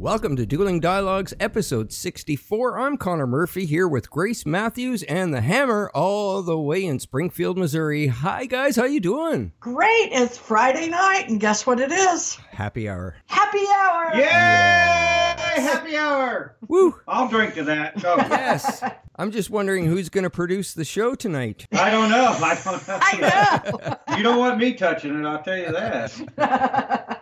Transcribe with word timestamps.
Welcome 0.00 0.34
to 0.36 0.46
Dueling 0.46 0.80
Dialogues, 0.80 1.34
episode 1.38 1.92
64. 1.92 2.78
I'm 2.78 2.96
Connor 2.96 3.26
Murphy 3.26 3.66
here 3.66 3.86
with 3.86 4.08
Grace 4.08 4.46
Matthews 4.46 5.02
and 5.02 5.34
the 5.34 5.42
Hammer 5.42 5.90
all 5.94 6.40
the 6.40 6.58
way 6.58 6.86
in 6.86 6.98
Springfield, 6.98 7.58
Missouri. 7.58 8.06
Hi 8.06 8.46
guys, 8.46 8.76
how 8.76 8.84
you 8.86 9.00
doing? 9.00 9.52
Great. 9.60 10.08
It's 10.10 10.38
Friday 10.38 10.88
night, 10.88 11.28
and 11.28 11.38
guess 11.38 11.66
what 11.66 11.80
it 11.80 11.92
is? 11.92 12.36
Happy 12.50 12.88
hour. 12.88 13.14
Happy 13.26 13.62
hour. 13.76 14.12
Yay! 14.14 14.24
Happy 15.60 15.94
hour! 15.98 16.56
Woo! 16.66 16.98
I'll 17.06 17.28
drink 17.28 17.52
to 17.56 17.64
that. 17.64 18.02
Oh, 18.02 18.16
Yes. 18.30 18.82
I'm 19.16 19.30
just 19.30 19.50
wondering 19.50 19.84
who's 19.84 20.08
going 20.08 20.24
to 20.24 20.30
produce 20.30 20.72
the 20.72 20.84
show 20.86 21.14
tonight. 21.14 21.66
I 21.72 21.90
don't 21.90 22.08
know. 22.08 22.24
I 22.40 22.58
don't 22.64 22.88
know. 22.88 22.98
I 23.02 23.96
know. 24.08 24.16
You 24.16 24.22
don't 24.22 24.38
want 24.38 24.56
me 24.56 24.72
touching 24.72 25.20
it, 25.20 25.26
I'll 25.26 25.42
tell 25.42 25.58
you 25.58 25.70
that. 25.72 27.18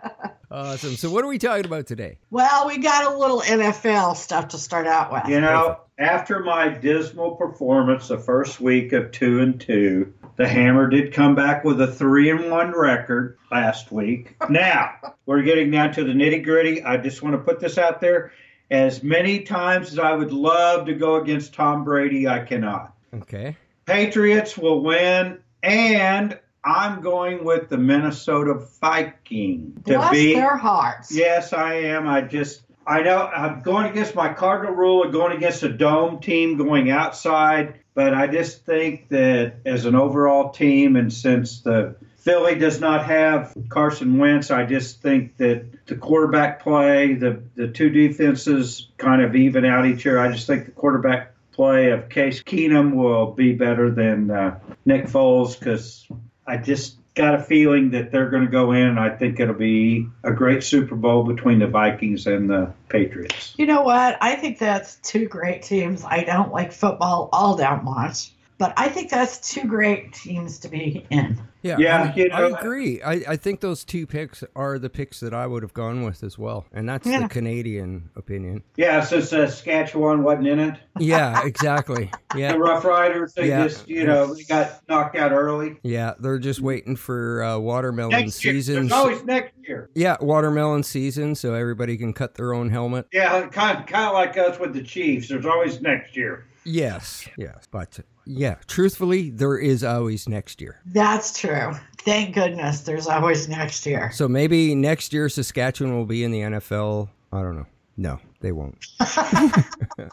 Awesome. 0.58 0.96
So 0.96 1.08
what 1.08 1.24
are 1.24 1.28
we 1.28 1.38
talking 1.38 1.66
about 1.66 1.86
today? 1.86 2.18
well, 2.30 2.66
we 2.66 2.78
got 2.78 3.12
a 3.12 3.16
little 3.16 3.42
NFL 3.42 4.16
stuff 4.16 4.48
to 4.48 4.58
start 4.58 4.88
out 4.88 5.12
with. 5.12 5.28
You 5.28 5.40
know, 5.40 5.78
after 5.98 6.40
my 6.40 6.68
dismal 6.68 7.36
performance 7.36 8.08
the 8.08 8.18
first 8.18 8.60
week 8.60 8.92
of 8.92 9.12
two 9.12 9.38
and 9.38 9.60
two, 9.60 10.12
the 10.34 10.48
Hammer 10.48 10.88
did 10.88 11.12
come 11.12 11.36
back 11.36 11.62
with 11.62 11.80
a 11.80 11.86
three 11.86 12.30
and 12.30 12.50
one 12.50 12.72
record 12.72 13.38
last 13.52 13.92
week. 13.92 14.34
Now 14.50 14.94
we're 15.26 15.42
getting 15.42 15.70
down 15.70 15.92
to 15.92 16.02
the 16.02 16.12
nitty 16.12 16.42
gritty. 16.42 16.82
I 16.82 16.96
just 16.96 17.22
want 17.22 17.36
to 17.36 17.38
put 17.38 17.60
this 17.60 17.78
out 17.78 18.00
there. 18.00 18.32
As 18.68 19.04
many 19.04 19.40
times 19.40 19.92
as 19.92 20.00
I 20.00 20.12
would 20.12 20.32
love 20.32 20.86
to 20.86 20.94
go 20.94 21.16
against 21.16 21.54
Tom 21.54 21.84
Brady, 21.84 22.26
I 22.26 22.40
cannot. 22.40 22.96
Okay. 23.14 23.56
Patriots 23.86 24.58
will 24.58 24.82
win, 24.82 25.38
and 25.62 26.38
I'm 26.64 27.00
going 27.00 27.44
with 27.44 27.68
the 27.68 27.78
Minnesota 27.78 28.54
Viking 28.80 29.80
to 29.86 29.94
Bless 29.94 30.12
beat. 30.12 30.34
their 30.34 30.56
hearts. 30.56 31.14
Yes, 31.14 31.52
I 31.52 31.74
am. 31.74 32.08
I 32.08 32.22
just, 32.22 32.62
I 32.86 33.02
know 33.02 33.26
I'm 33.26 33.62
going 33.62 33.86
against 33.86 34.14
my 34.14 34.32
Cardinal 34.32 34.74
rule 34.74 35.04
of 35.04 35.12
going 35.12 35.36
against 35.36 35.62
a 35.62 35.68
dome 35.68 36.20
team 36.20 36.56
going 36.56 36.90
outside, 36.90 37.80
but 37.94 38.14
I 38.14 38.26
just 38.26 38.64
think 38.64 39.08
that 39.08 39.54
as 39.64 39.84
an 39.84 39.94
overall 39.94 40.50
team, 40.50 40.96
and 40.96 41.12
since 41.12 41.60
the 41.60 41.96
Philly 42.16 42.56
does 42.56 42.80
not 42.80 43.06
have 43.06 43.56
Carson 43.68 44.18
Wentz, 44.18 44.50
I 44.50 44.66
just 44.66 45.00
think 45.00 45.36
that 45.38 45.86
the 45.86 45.96
quarterback 45.96 46.62
play, 46.62 47.14
the 47.14 47.42
the 47.54 47.68
two 47.68 47.88
defenses 47.88 48.88
kind 48.98 49.22
of 49.22 49.34
even 49.34 49.64
out 49.64 49.86
each 49.86 50.06
other. 50.06 50.18
I 50.18 50.30
just 50.30 50.46
think 50.46 50.66
the 50.66 50.72
quarterback 50.72 51.32
play 51.52 51.90
of 51.90 52.08
Case 52.08 52.42
Keenum 52.42 52.94
will 52.94 53.32
be 53.32 53.52
better 53.52 53.90
than 53.90 54.30
uh, 54.30 54.58
Nick 54.84 55.06
Foles 55.06 55.58
because 55.58 56.06
I 56.48 56.56
just 56.56 56.96
got 57.14 57.34
a 57.34 57.42
feeling 57.42 57.90
that 57.90 58.10
they're 58.10 58.30
going 58.30 58.44
to 58.44 58.50
go 58.50 58.72
in, 58.72 58.82
and 58.82 58.98
I 58.98 59.10
think 59.10 59.38
it'll 59.38 59.54
be 59.54 60.08
a 60.24 60.32
great 60.32 60.62
Super 60.62 60.94
Bowl 60.94 61.24
between 61.24 61.58
the 61.58 61.66
Vikings 61.66 62.26
and 62.26 62.48
the 62.48 62.72
Patriots. 62.88 63.54
You 63.58 63.66
know 63.66 63.82
what? 63.82 64.16
I 64.20 64.34
think 64.36 64.58
that's 64.58 64.96
two 64.96 65.28
great 65.28 65.62
teams. 65.62 66.04
I 66.04 66.24
don't 66.24 66.52
like 66.52 66.72
football 66.72 67.28
all 67.32 67.56
that 67.56 67.84
much, 67.84 68.32
but 68.58 68.74
I 68.76 68.88
think 68.88 69.10
that's 69.10 69.38
two 69.52 69.64
great 69.68 70.12
teams 70.12 70.58
to 70.60 70.68
be 70.68 71.06
in. 71.10 71.40
Yeah, 71.62 71.76
Yeah, 71.78 72.02
I, 72.02 72.14
you 72.14 72.28
know- 72.28 72.36
I 72.54 72.58
agree. 72.60 73.02
I, 73.02 73.12
I 73.28 73.36
think 73.36 73.60
those 73.60 73.84
two 73.84 74.06
picks 74.06 74.44
are 74.54 74.78
the 74.78 74.88
picks 74.90 75.18
that 75.20 75.34
I 75.34 75.46
would 75.46 75.62
have 75.64 75.74
gone 75.74 76.04
with 76.04 76.22
as 76.22 76.38
well. 76.38 76.66
And 76.72 76.88
that's 76.88 77.06
Yeah. 77.06 77.20
the 77.22 77.28
Canadian 77.28 78.10
opinion. 78.16 78.62
Yeah, 78.76 79.00
since 79.02 79.32
uh, 79.32 79.48
Saskatchewan 79.48 80.22
wasn't 80.22 80.46
in 80.48 80.60
it, 80.60 80.74
Yeah, 80.98 81.44
exactly. 81.44 82.10
Yeah. 82.36 82.52
the 82.52 82.58
Rough 82.58 82.84
Riders, 82.84 83.32
they 83.34 83.48
Yeah. 83.48 83.64
just, 83.66 83.88
you 83.88 84.06
know, 84.06 84.34
they 84.34 84.44
got 84.44 84.82
knocked 84.88 85.16
out 85.16 85.32
early. 85.32 85.78
Yeah, 85.82 86.14
they're 86.20 86.38
just 86.38 86.60
waiting 86.60 86.94
for 86.94 87.42
uh, 87.42 87.58
watermelon 87.58 88.10
Next 88.12 88.44
year, 88.44 88.54
season. 88.54 88.74
there's 88.74 88.92
always 88.92 89.24
next 89.24 89.54
year. 89.66 89.90
Yeah, 89.94 90.16
watermelon 90.20 90.82
season, 90.84 91.34
so 91.34 91.54
everybody 91.54 91.96
can 91.96 92.12
cut 92.12 92.34
their 92.36 92.52
own 92.54 92.70
helmet. 92.70 93.06
Yeah, 93.12 93.46
kind 93.48 93.86
kind 93.86 94.06
of 94.06 94.12
like 94.14 94.36
us 94.38 94.58
with 94.60 94.74
the 94.74 94.82
Chiefs. 94.82 95.28
There's 95.28 95.46
always 95.46 95.80
next 95.80 96.16
year. 96.16 96.46
Yes, 96.64 97.26
yes, 97.38 97.66
but 97.70 97.98
yeah, 98.28 98.56
truthfully, 98.66 99.30
there 99.30 99.56
is 99.56 99.82
always 99.82 100.28
next 100.28 100.60
year. 100.60 100.80
That's 100.86 101.38
true. 101.38 101.72
Thank 101.98 102.34
goodness 102.34 102.82
there's 102.82 103.06
always 103.06 103.48
next 103.48 103.86
year. 103.86 104.10
So 104.12 104.28
maybe 104.28 104.74
next 104.74 105.12
year 105.12 105.28
Saskatchewan 105.28 105.96
will 105.96 106.04
be 106.04 106.24
in 106.24 106.30
the 106.30 106.40
NFL. 106.40 107.08
I 107.32 107.40
don't 107.40 107.56
know. 107.56 107.66
No, 107.96 108.20
they 108.40 108.52
won't. 108.52 108.86
I, 109.00 110.10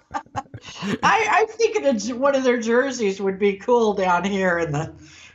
I'm 1.04 1.48
thinking 1.48 2.20
one 2.20 2.36
of 2.36 2.44
their 2.44 2.60
jerseys 2.60 3.22
would 3.22 3.38
be 3.38 3.58
cool 3.58 3.94
down 3.94 4.24
here 4.24 4.60
in 4.60 4.72
the 4.72 4.94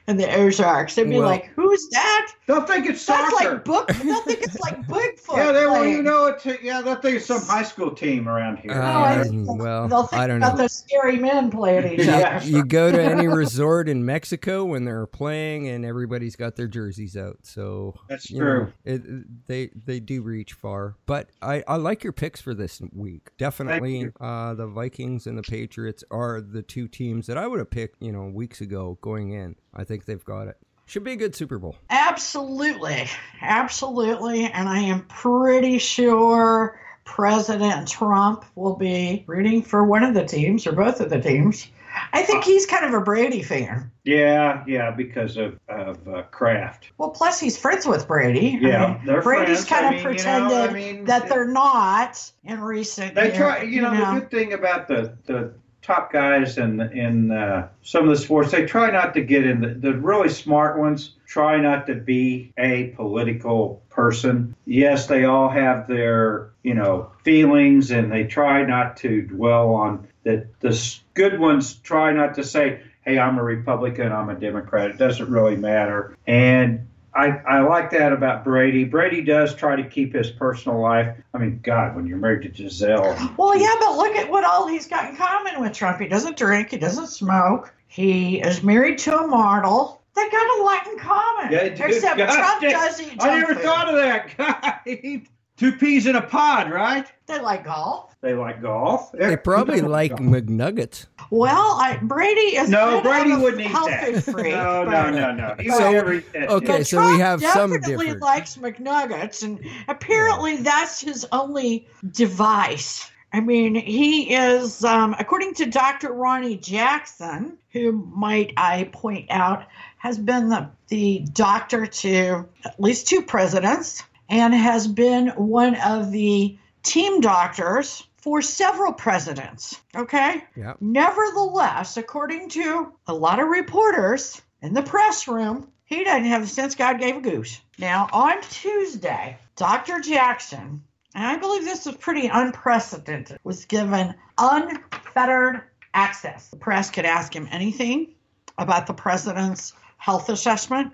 in 0.08 0.16
the 0.16 0.32
Ozarks. 0.36 0.94
They'd 0.94 1.04
be 1.04 1.16
Well- 1.18 1.22
like, 1.26 1.50
"Who's 1.56 1.88
that?" 1.90 2.32
They'll 2.46 2.62
think 2.62 2.86
it's 2.88 3.00
soccer. 3.00 3.30
That's 3.30 3.44
like 3.44 3.64
book. 3.64 3.88
They'll 4.02 4.22
think 4.22 4.40
it's 4.42 4.58
like 4.60 4.80
Bigfoot. 4.88 5.36
yeah, 5.36 5.52
they 5.52 5.66
well, 5.66 5.76
playing. 5.78 5.96
you 5.96 6.02
know, 6.02 6.26
it's 6.26 6.44
yeah, 6.62 6.82
they'll 6.82 6.96
think 6.96 7.16
it's 7.18 7.26
some 7.26 7.42
high 7.42 7.62
school 7.62 7.92
team 7.92 8.28
around 8.28 8.58
here. 8.58 8.72
Uh, 8.72 9.22
think 9.22 9.46
well, 9.60 9.86
they'll 9.86 10.02
think 10.06 10.20
I 10.20 10.26
don't 10.26 10.38
about 10.38 10.56
know. 10.56 10.64
the 10.64 10.68
scary 10.68 11.16
men 11.16 11.50
playing 11.50 12.00
each 12.00 12.08
other. 12.08 12.44
You 12.44 12.64
go 12.64 12.90
to 12.90 13.00
any 13.00 13.28
resort 13.42 13.88
in 13.88 14.04
Mexico 14.04 14.64
when 14.64 14.84
they're 14.84 15.06
playing, 15.06 15.68
and 15.68 15.84
everybody's 15.84 16.34
got 16.34 16.56
their 16.56 16.66
jerseys 16.66 17.16
out. 17.16 17.38
So 17.42 17.94
That's 18.08 18.30
you 18.30 18.40
know, 18.40 18.44
true. 18.44 18.72
it, 18.84 19.46
they 19.46 19.70
they 19.86 20.00
do 20.00 20.22
reach 20.22 20.54
far. 20.54 20.96
But 21.06 21.30
I, 21.40 21.62
I 21.68 21.76
like 21.76 22.02
your 22.02 22.12
picks 22.12 22.40
for 22.40 22.52
this 22.54 22.80
week. 22.92 23.28
Definitely, 23.38 24.10
uh, 24.20 24.54
the 24.54 24.66
Vikings 24.66 25.26
and 25.28 25.38
the 25.38 25.42
Patriots 25.42 26.02
are 26.10 26.40
the 26.40 26.62
two 26.62 26.88
teams 26.88 27.26
that 27.28 27.38
I 27.38 27.46
would 27.46 27.60
have 27.60 27.70
picked. 27.70 28.02
You 28.02 28.10
know, 28.10 28.24
weeks 28.24 28.60
ago 28.60 28.98
going 29.00 29.30
in. 29.32 29.54
I 29.74 29.84
think 29.84 30.04
they've 30.04 30.24
got 30.24 30.48
it. 30.48 30.56
Should 30.86 31.04
be 31.04 31.12
a 31.12 31.16
good 31.16 31.36
Super 31.36 31.58
Bowl. 31.58 31.76
Absolutely. 31.88 33.08
Absolutely. 33.40 34.46
And 34.46 34.68
I 34.68 34.80
am 34.80 35.02
pretty 35.06 35.78
sure 35.78 36.80
President 37.04 37.86
Trump 37.88 38.44
will 38.56 38.76
be 38.76 39.24
rooting 39.26 39.62
for 39.62 39.84
one 39.84 40.02
of 40.02 40.14
the 40.14 40.24
teams 40.24 40.66
or 40.66 40.72
both 40.72 41.00
of 41.00 41.10
the 41.10 41.20
teams. 41.20 41.68
I 42.12 42.22
think 42.22 42.44
he's 42.44 42.66
kind 42.66 42.84
of 42.84 42.94
a 42.94 43.00
Brady 43.04 43.42
fan. 43.42 43.90
Yeah, 44.04 44.62
yeah, 44.66 44.92
because 44.92 45.36
of 45.36 45.58
of 45.68 46.06
uh, 46.08 46.22
Kraft. 46.30 46.90
Well, 46.98 47.10
plus 47.10 47.40
he's 47.40 47.58
friends 47.58 47.84
with 47.84 48.06
Brady. 48.06 48.58
I 48.62 48.68
Yeah, 48.68 48.86
mean, 48.94 49.06
they're 49.06 49.22
Brady's 49.22 49.64
friends. 49.66 49.68
kind 49.68 49.86
I 49.86 49.88
of 49.88 49.94
mean, 49.94 49.98
you 50.18 50.24
know, 50.24 50.48
pretended 50.48 50.70
I 50.70 50.72
mean, 50.72 51.04
that 51.06 51.28
they're 51.28 51.48
not 51.48 52.30
in 52.44 52.60
recent 52.60 53.14
They 53.16 53.26
years, 53.26 53.36
try, 53.36 53.62
you 53.62 53.82
know, 53.82 53.90
the 54.14 54.20
good 54.20 54.30
thing 54.30 54.52
about 54.52 54.86
the 54.86 55.16
the 55.26 55.52
top 55.82 56.12
guys 56.12 56.58
in 56.58 56.80
in 56.80 57.30
uh, 57.30 57.68
some 57.82 58.08
of 58.08 58.10
the 58.10 58.22
sports, 58.22 58.52
they 58.52 58.66
try 58.66 58.90
not 58.90 59.14
to 59.14 59.22
get 59.22 59.46
in 59.46 59.60
the, 59.60 59.68
the 59.68 59.94
really 59.94 60.28
smart 60.28 60.78
ones. 60.78 61.14
Try 61.26 61.60
not 61.60 61.86
to 61.86 61.94
be 61.94 62.52
a 62.58 62.88
political 62.96 63.82
person. 63.90 64.54
Yes, 64.66 65.06
they 65.06 65.24
all 65.24 65.48
have 65.48 65.86
their 65.88 66.50
you 66.62 66.74
know 66.74 67.10
feelings, 67.24 67.90
and 67.90 68.12
they 68.12 68.24
try 68.24 68.64
not 68.64 68.98
to 68.98 69.22
dwell 69.22 69.74
on 69.74 70.08
that. 70.24 70.60
The 70.60 70.98
good 71.14 71.38
ones 71.38 71.74
try 71.74 72.12
not 72.12 72.34
to 72.34 72.44
say, 72.44 72.80
"Hey, 73.02 73.18
I'm 73.18 73.38
a 73.38 73.42
Republican, 73.42 74.12
I'm 74.12 74.28
a 74.28 74.34
Democrat." 74.34 74.90
It 74.90 74.98
doesn't 74.98 75.30
really 75.30 75.56
matter, 75.56 76.16
and 76.26 76.86
I, 77.14 77.28
I 77.46 77.60
like 77.60 77.90
that 77.90 78.12
about 78.12 78.44
Brady. 78.44 78.84
Brady 78.84 79.22
does 79.22 79.54
try 79.54 79.76
to 79.76 79.82
keep 79.82 80.14
his 80.14 80.30
personal 80.30 80.80
life. 80.80 81.16
I 81.34 81.38
mean, 81.38 81.60
God, 81.62 81.96
when 81.96 82.06
you're 82.06 82.18
married 82.18 82.42
to 82.42 82.48
Gisele, 82.48 83.16
Well, 83.36 83.56
yeah, 83.56 83.74
but 83.80 83.96
look 83.96 84.14
at 84.16 84.30
what 84.30 84.44
all 84.44 84.68
he's 84.68 84.86
got 84.86 85.10
in 85.10 85.16
common 85.16 85.60
with 85.60 85.72
Trump. 85.72 86.00
He 86.00 86.06
doesn't 86.08 86.36
drink, 86.36 86.70
he 86.70 86.76
doesn't 86.78 87.08
smoke, 87.08 87.74
he 87.88 88.40
is 88.40 88.62
married 88.62 88.98
to 88.98 89.18
a 89.18 89.26
model. 89.26 90.02
They 90.14 90.28
got 90.28 90.60
a 90.60 90.62
lot 90.62 90.86
in 90.86 90.98
common. 90.98 91.52
Yeah, 91.52 91.68
dude, 91.70 91.80
Except 91.80 92.18
God 92.18 92.32
Trump 92.34 92.60
damn- 92.60 92.70
does 92.72 93.00
eat 93.00 93.16
I 93.20 93.38
never 93.40 93.54
food. 93.54 93.62
thought 93.64 93.88
of 93.88 93.96
that. 93.96 94.36
God, 94.86 95.22
two 95.56 95.72
peas 95.72 96.06
in 96.06 96.16
a 96.16 96.22
pod, 96.22 96.70
right? 96.70 97.06
They 97.26 97.40
like 97.40 97.64
golf. 97.64 98.09
They 98.22 98.34
like 98.34 98.60
golf. 98.60 99.12
They 99.12 99.36
probably 99.36 99.80
like 99.98 100.12
McNuggets. 100.12 101.06
Well, 101.30 101.78
I, 101.80 101.98
Brady 102.02 102.56
is 102.56 102.68
No, 102.68 103.00
Brady 103.00 103.34
wouldn't 103.34 103.62
eat 103.62 103.72
that. 103.72 104.04
food 104.14 104.24
freak. 104.34 104.52
no, 104.52 104.84
but- 104.84 105.10
no, 105.10 105.10
no, 105.10 105.32
no. 105.32 105.54
He 105.58 105.70
would 105.70 105.78
So- 105.78 105.92
never 105.92 106.12
eat 106.14 106.32
that 106.34 106.50
okay, 106.50 106.66
shit. 106.66 106.76
But 106.78 106.86
so 106.86 106.98
we 107.00 107.04
Trump 107.16 107.20
have 107.22 107.40
some 107.42 107.70
definitely 107.72 108.06
difference. 108.06 108.22
likes 108.22 108.56
McNuggets, 108.56 109.42
and 109.42 109.60
apparently 109.88 110.56
that's 110.58 111.00
his 111.00 111.26
only 111.32 111.86
device 112.12 113.10
I 113.32 113.38
mean, 113.38 113.76
he 113.76 114.34
is, 114.34 114.84
um, 114.84 115.14
according 115.16 115.54
to 115.54 115.66
Dr. 115.66 116.12
Ronny 116.12 116.56
Jackson, 116.56 117.56
who 117.72 117.92
might 117.92 118.52
I 118.56 118.90
point 118.92 119.26
out 119.30 119.66
has 119.98 120.18
been 120.18 120.48
the, 120.48 120.68
the 120.88 121.20
doctor 121.32 121.86
to 121.86 122.44
at 122.64 122.80
least 122.80 123.06
two 123.06 123.22
presidents 123.22 124.02
and 124.28 124.52
has 124.52 124.88
been 124.88 125.28
one 125.28 125.76
of 125.76 126.10
the 126.10 126.58
team 126.82 127.20
doctors 127.20 128.02
for 128.20 128.42
several 128.42 128.92
presidents. 128.92 129.80
Okay? 129.94 130.44
Yeah. 130.56 130.74
Nevertheless, 130.80 131.96
according 131.96 132.50
to 132.50 132.92
a 133.06 133.14
lot 133.14 133.40
of 133.40 133.48
reporters 133.48 134.40
in 134.62 134.74
the 134.74 134.82
press 134.82 135.26
room, 135.26 135.68
he 135.84 136.04
doesn't 136.04 136.24
have 136.24 136.42
the 136.42 136.48
sense 136.48 136.74
God 136.74 137.00
gave 137.00 137.16
a 137.16 137.20
goose. 137.20 137.60
Now, 137.78 138.08
on 138.12 138.40
Tuesday, 138.42 139.38
Dr. 139.56 140.00
Jackson, 140.00 140.82
and 141.14 141.26
I 141.26 141.36
believe 141.36 141.64
this 141.64 141.86
is 141.86 141.96
pretty 141.96 142.28
unprecedented, 142.28 143.40
was 143.42 143.64
given 143.64 144.14
unfettered 144.38 145.62
access. 145.92 146.48
The 146.48 146.56
press 146.56 146.90
could 146.90 147.04
ask 147.04 147.34
him 147.34 147.48
anything 147.50 148.14
about 148.56 148.86
the 148.86 148.94
president's 148.94 149.72
health 149.96 150.28
assessment, 150.28 150.92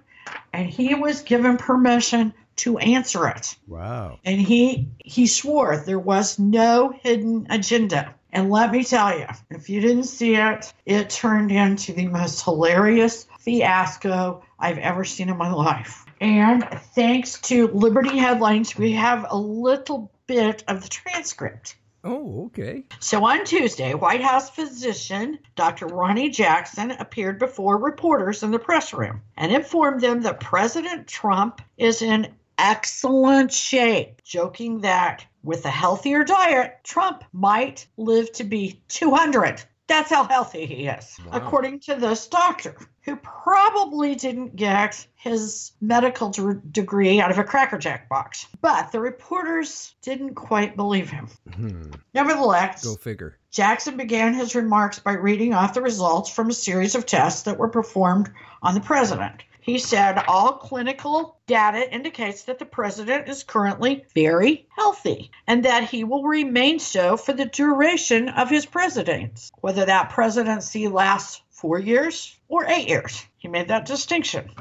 and 0.53 0.69
he 0.69 0.95
was 0.95 1.23
given 1.23 1.59
permission 1.59 2.33
to 2.57 2.79
answer 2.79 3.29
it. 3.29 3.57
Wow. 3.67 4.19
And 4.25 4.41
he 4.41 4.89
he 4.99 5.27
swore 5.27 5.77
there 5.77 5.99
was 5.99 6.39
no 6.39 6.93
hidden 7.03 7.47
agenda. 7.51 8.15
And 8.33 8.51
let 8.51 8.71
me 8.71 8.85
tell 8.85 9.19
you, 9.19 9.27
if 9.51 9.71
you 9.71 9.81
didn't 9.81 10.05
see 10.05 10.37
it, 10.37 10.73
it 10.85 11.09
turned 11.09 11.51
into 11.51 11.93
the 11.93 12.09
most 12.09 12.45
hilarious 12.45 13.27
fiasco 13.41 14.43
I've 14.59 14.79
ever 14.79 15.05
seen 15.05 15.29
in 15.31 15.37
my 15.39 15.51
life. 15.51 16.05
And 16.21 16.65
thanks 16.95 17.41
to 17.43 17.69
Liberty 17.69 18.19
Headlines, 18.19 18.77
we 18.77 18.93
have 18.93 19.27
a 19.31 19.37
little 19.37 20.11
bit 20.27 20.65
of 20.69 20.83
the 20.83 20.89
transcript. 20.89 21.77
Oh, 22.05 22.47
okay. 22.47 22.85
So 23.01 23.25
on 23.25 23.45
Tuesday, 23.45 23.93
White 23.95 24.23
House 24.23 24.49
physician 24.49 25.41
Dr. 25.57 25.87
Ronny 25.87 26.31
Jackson 26.31 26.93
appeared 26.93 27.39
before 27.39 27.79
reporters 27.79 28.45
in 28.45 28.53
the 28.53 28.61
press 28.61 28.93
room 28.93 29.23
and 29.37 29.53
informed 29.53 30.03
them 30.03 30.23
that 30.23 30.39
President 30.39 31.09
Trump 31.09 31.61
is 31.77 32.03
in 32.03 32.29
excellent 32.59 33.53
shape, 33.53 34.23
joking 34.25 34.81
that 34.81 35.25
with 35.43 35.65
a 35.65 35.71
healthier 35.71 36.25
diet, 36.25 36.79
Trump 36.85 37.25
might 37.33 37.87
live 37.97 38.33
to 38.33 38.45
be 38.45 38.83
200. 38.89 39.63
That's 39.89 40.11
how 40.11 40.25
healthy 40.25 40.67
he 40.67 40.89
is, 40.89 41.17
Wow. 41.25 41.31
according 41.35 41.79
to 41.81 41.95
this 41.95 42.27
doctor, 42.27 42.75
who 43.03 43.15
probably 43.15 44.17
didn't 44.17 44.57
get 44.57 45.07
his 45.15 45.71
medical 45.81 46.31
d- 46.31 46.59
degree 46.73 47.21
out 47.21 47.31
of 47.31 47.39
a 47.39 47.45
Cracker 47.45 47.79
Jack 47.79 48.09
box. 48.09 48.49
But 48.61 48.91
the 48.91 48.99
reporters 48.99 49.95
didn't 50.03 50.35
quite 50.35 50.75
believe 50.75 51.09
him. 51.11 51.29
Hmm. 51.55 51.91
Nevertheless, 52.15 52.83
Go 52.85 52.97
figure. 52.97 53.39
Jackson 53.53 53.97
began 53.97 54.35
his 54.35 54.57
remarks 54.57 54.99
by 54.99 55.13
reading 55.13 55.55
off 55.55 55.75
the 55.75 55.83
results 55.83 56.31
from 56.31 56.51
a 56.51 56.55
series 56.55 56.97
of 56.97 57.07
tests 57.07 57.43
that 57.43 57.57
were 57.59 57.69
performed 57.69 58.29
on 58.63 58.75
the 58.75 58.81
president. 58.81 59.45
He 59.67 59.81
said 59.81 60.23
all 60.29 60.53
clinical 60.53 61.41
data 61.49 61.93
indicates 61.93 62.45
that 62.45 62.61
the 62.61 62.65
president 62.65 63.29
is 63.29 63.43
currently 63.43 64.05
very 64.15 64.69
healthy 64.71 65.33
and 65.49 65.65
that 65.65 65.91
he 65.91 66.05
will 66.05 66.23
remain 66.23 66.79
so 66.79 67.17
for 67.17 67.33
the 67.33 67.47
duration 67.47 68.29
of 68.29 68.49
his 68.49 68.65
presidency, 68.65 69.51
whether 69.63 69.85
that 69.85 70.11
presidency 70.11 70.87
lasts 70.87 71.43
four 71.51 71.81
years 71.81 72.39
or 72.47 72.65
eight 72.67 72.87
years. 72.89 73.27
He 73.39 73.49
made 73.49 73.67
that 73.67 73.87
distinction. 73.87 74.53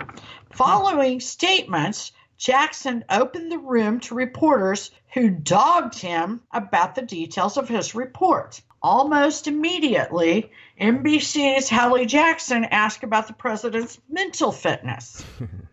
Following 0.51 1.19
statements, 1.19 2.11
Jackson 2.39 3.05
opened 3.07 3.51
the 3.51 3.59
room 3.59 3.99
to 3.99 4.15
reporters 4.15 4.89
who 5.13 5.29
dogged 5.29 5.99
him 5.99 6.41
about 6.51 6.95
the 6.95 7.03
details 7.03 7.57
of 7.57 7.69
his 7.69 7.93
report. 7.93 8.59
Almost 8.81 9.47
immediately, 9.47 10.51
NBC's 10.79 11.69
Hallie 11.69 12.05
Jackson 12.05 12.65
asked 12.65 13.03
about 13.03 13.27
the 13.27 13.33
president's 13.33 13.99
mental 14.09 14.51
fitness. 14.51 15.23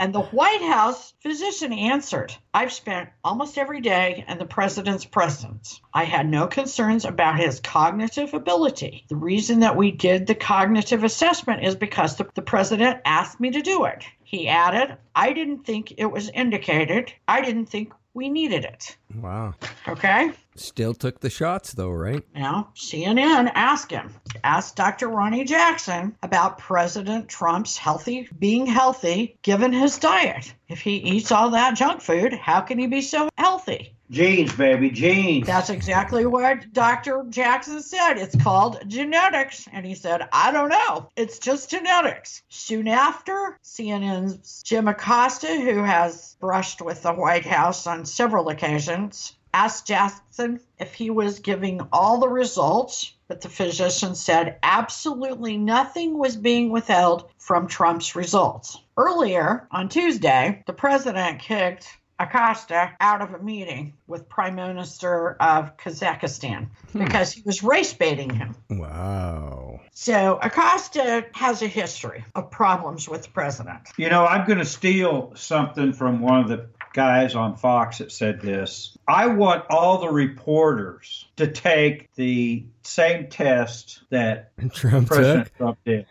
And 0.00 0.14
the 0.14 0.22
White 0.22 0.62
House 0.62 1.12
physician 1.18 1.72
answered, 1.72 2.32
I've 2.54 2.72
spent 2.72 3.08
almost 3.24 3.58
every 3.58 3.80
day 3.80 4.24
in 4.28 4.38
the 4.38 4.46
president's 4.46 5.04
presence. 5.04 5.80
I 5.92 6.04
had 6.04 6.28
no 6.28 6.46
concerns 6.46 7.04
about 7.04 7.40
his 7.40 7.58
cognitive 7.58 8.32
ability. 8.32 9.06
The 9.08 9.16
reason 9.16 9.60
that 9.60 9.76
we 9.76 9.90
did 9.90 10.28
the 10.28 10.36
cognitive 10.36 11.02
assessment 11.02 11.64
is 11.64 11.74
because 11.74 12.14
the, 12.14 12.28
the 12.34 12.42
president 12.42 13.00
asked 13.04 13.40
me 13.40 13.50
to 13.50 13.60
do 13.60 13.86
it. 13.86 14.04
He 14.22 14.46
added, 14.46 14.96
I 15.16 15.32
didn't 15.32 15.64
think 15.64 15.94
it 15.96 16.06
was 16.06 16.30
indicated. 16.30 17.12
I 17.26 17.40
didn't 17.40 17.66
think 17.66 17.92
we 18.18 18.28
needed 18.28 18.64
it. 18.64 18.96
Wow. 19.14 19.54
Okay? 19.86 20.32
Still 20.56 20.92
took 20.92 21.20
the 21.20 21.30
shots 21.30 21.72
though, 21.72 21.92
right? 21.92 22.22
Now, 22.34 22.72
CNN 22.74 23.50
asked 23.54 23.92
him, 23.92 24.12
asked 24.42 24.74
Dr. 24.74 25.08
Ronny 25.08 25.44
Jackson 25.44 26.16
about 26.24 26.58
President 26.58 27.28
Trump's 27.28 27.78
healthy, 27.78 28.28
being 28.40 28.66
healthy 28.66 29.38
given 29.42 29.72
his 29.72 29.98
diet. 29.98 30.52
If 30.68 30.80
he 30.80 30.96
eats 30.96 31.30
all 31.30 31.50
that 31.50 31.76
junk 31.76 32.00
food, 32.00 32.32
how 32.32 32.60
can 32.60 32.78
he 32.78 32.88
be 32.88 33.02
so 33.02 33.28
healthy? 33.38 33.94
Genes, 34.10 34.54
baby, 34.54 34.90
genes. 34.90 35.46
That's 35.46 35.68
exactly 35.68 36.24
what 36.24 36.72
Dr. 36.72 37.24
Jackson 37.28 37.82
said. 37.82 38.14
It's 38.14 38.36
called 38.42 38.82
genetics. 38.88 39.68
And 39.70 39.84
he 39.84 39.94
said, 39.94 40.26
I 40.32 40.50
don't 40.50 40.70
know. 40.70 41.10
It's 41.14 41.38
just 41.38 41.70
genetics. 41.70 42.42
Soon 42.48 42.88
after, 42.88 43.58
CNN's 43.62 44.62
Jim 44.62 44.88
Acosta, 44.88 45.48
who 45.60 45.82
has 45.82 46.36
brushed 46.40 46.80
with 46.80 47.02
the 47.02 47.12
White 47.12 47.44
House 47.44 47.86
on 47.86 48.06
several 48.06 48.48
occasions, 48.48 49.36
asked 49.52 49.86
Jackson 49.86 50.60
if 50.78 50.94
he 50.94 51.10
was 51.10 51.40
giving 51.40 51.80
all 51.92 52.18
the 52.18 52.28
results, 52.28 53.12
but 53.28 53.40
the 53.42 53.48
physician 53.48 54.14
said 54.14 54.58
absolutely 54.62 55.58
nothing 55.58 56.18
was 56.18 56.36
being 56.36 56.70
withheld 56.70 57.30
from 57.38 57.66
Trump's 57.66 58.16
results. 58.16 58.78
Earlier 58.96 59.68
on 59.70 59.88
Tuesday, 59.88 60.62
the 60.66 60.72
president 60.72 61.40
kicked 61.40 61.88
Acosta 62.18 62.92
out 63.00 63.22
of 63.22 63.32
a 63.32 63.38
meeting 63.38 63.94
with 64.06 64.28
Prime 64.28 64.56
Minister 64.56 65.36
of 65.40 65.76
Kazakhstan 65.76 66.68
hmm. 66.92 67.04
because 67.04 67.32
he 67.32 67.42
was 67.44 67.62
race 67.62 67.92
baiting 67.92 68.30
him. 68.30 68.56
Wow. 68.70 69.80
So 69.92 70.38
Acosta 70.42 71.26
has 71.32 71.62
a 71.62 71.66
history 71.66 72.24
of 72.34 72.50
problems 72.50 73.08
with 73.08 73.24
the 73.24 73.30
president. 73.30 73.80
You 73.96 74.08
know, 74.08 74.26
I'm 74.26 74.46
going 74.46 74.58
to 74.58 74.64
steal 74.64 75.32
something 75.36 75.92
from 75.92 76.20
one 76.20 76.40
of 76.40 76.48
the 76.48 76.68
guys 76.92 77.34
on 77.34 77.56
Fox 77.56 77.98
that 77.98 78.12
said 78.12 78.40
this. 78.40 78.96
I 79.06 79.26
want 79.28 79.64
all 79.70 79.98
the 79.98 80.08
reporters 80.10 81.26
to 81.36 81.46
take 81.46 82.12
the 82.14 82.64
same 82.82 83.28
test 83.28 84.00
that 84.10 84.50
Trump 84.74 85.08
President 85.08 85.46
took. 85.46 85.56
Trump 85.56 85.78
did. 85.84 86.06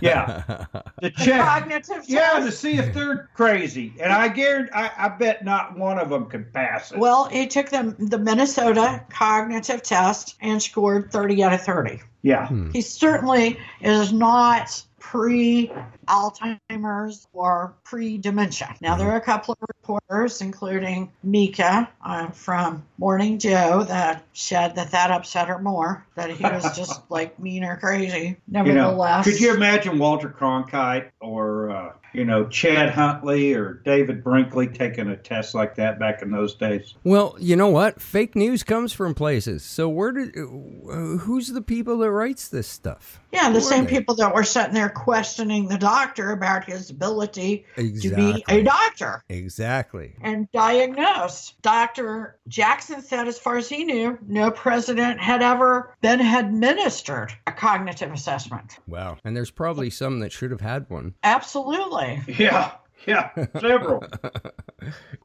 Yeah, 0.00 0.66
The 1.00 1.10
check. 1.10 1.40
cognitive 1.40 2.04
Yeah, 2.06 2.40
to 2.40 2.52
see 2.52 2.74
if 2.78 2.92
they're 2.94 3.28
crazy, 3.34 3.94
and 4.00 4.12
I 4.12 4.28
guarantee, 4.28 4.72
I, 4.74 4.90
I 4.96 5.08
bet 5.08 5.44
not 5.44 5.78
one 5.78 5.98
of 5.98 6.08
them 6.10 6.26
could 6.26 6.52
pass 6.52 6.92
it. 6.92 6.98
Well, 6.98 7.26
he 7.26 7.46
took 7.46 7.70
the, 7.70 7.94
the 7.98 8.18
Minnesota 8.18 9.04
cognitive 9.10 9.82
test 9.82 10.36
and 10.40 10.62
scored 10.62 11.10
30 11.12 11.42
out 11.44 11.52
of 11.52 11.62
30. 11.62 12.00
yeah, 12.22 12.48
hmm. 12.48 12.70
He 12.70 12.80
certainly 12.80 13.58
is 13.80 14.12
not 14.12 14.82
pre 15.10 15.70
Alzheimer's 16.08 17.28
or 17.32 17.74
pre 17.84 18.18
dementia. 18.18 18.74
Now, 18.80 18.96
there 18.96 19.08
are 19.10 19.16
a 19.16 19.20
couple 19.20 19.56
of 19.60 19.68
reporters, 19.80 20.40
including 20.40 21.12
Mika 21.22 21.88
uh, 22.04 22.28
from 22.30 22.82
Morning 22.98 23.38
Joe, 23.38 23.84
that 23.84 24.24
said 24.32 24.74
that 24.74 24.90
that 24.90 25.12
upset 25.12 25.46
her 25.46 25.60
more, 25.60 26.04
that 26.16 26.30
he 26.30 26.42
was 26.42 26.76
just 26.76 27.00
like 27.10 27.38
mean 27.38 27.62
or 27.62 27.76
crazy. 27.76 28.18
you 28.18 28.36
know. 28.52 28.64
Nevertheless, 28.64 29.24
Could 29.24 29.40
you 29.40 29.54
imagine 29.54 29.98
Walter 29.98 30.28
Cronkite 30.28 31.10
or 31.20 31.70
uh, 31.70 31.92
you 32.16 32.24
know 32.24 32.46
Chet 32.46 32.90
Huntley 32.90 33.52
or 33.54 33.74
David 33.84 34.24
Brinkley 34.24 34.66
taking 34.66 35.08
a 35.08 35.16
test 35.16 35.54
like 35.54 35.74
that 35.76 35.98
back 35.98 36.22
in 36.22 36.30
those 36.30 36.54
days? 36.54 36.94
Well, 37.04 37.36
you 37.38 37.56
know 37.56 37.68
what? 37.68 38.00
Fake 38.00 38.34
news 38.34 38.62
comes 38.62 38.92
from 38.92 39.14
places. 39.14 39.62
So 39.62 39.88
where 39.88 40.12
did 40.12 40.34
who's 40.34 41.48
the 41.48 41.62
people 41.62 41.98
that 41.98 42.10
writes 42.10 42.48
this 42.48 42.66
stuff? 42.66 43.20
yeah, 43.36 43.50
the 43.50 43.60
Who 43.60 43.66
same 43.66 43.86
people 43.86 44.14
that 44.14 44.34
were 44.34 44.44
sitting 44.44 44.72
there 44.72 44.88
questioning 44.88 45.68
the 45.68 45.76
doctor 45.76 46.30
about 46.30 46.64
his 46.64 46.88
ability 46.88 47.66
to 47.76 48.14
be 48.14 48.42
a 48.48 48.62
doctor. 48.62 49.22
Exactly. 49.28 50.14
and 50.22 50.50
diagnose. 50.52 51.52
Dr. 51.60 52.38
Jackson 52.48 53.02
said, 53.02 53.28
as 53.28 53.38
far 53.38 53.58
as 53.58 53.68
he 53.68 53.84
knew, 53.84 54.18
no 54.26 54.50
president 54.50 55.20
had 55.20 55.42
ever 55.42 55.94
been 56.00 56.20
administered 56.20 57.32
a 57.46 57.52
cognitive 57.52 58.10
assessment. 58.10 58.78
Wow. 58.86 59.18
And 59.22 59.36
there's 59.36 59.50
probably 59.50 59.90
some 59.90 60.20
that 60.20 60.32
should 60.32 60.50
have 60.50 60.62
had 60.62 60.88
one. 60.88 61.14
Absolutely. 61.22 62.05
Yeah, 62.26 62.72
Yeah, 63.06 63.30
several. 63.60 64.02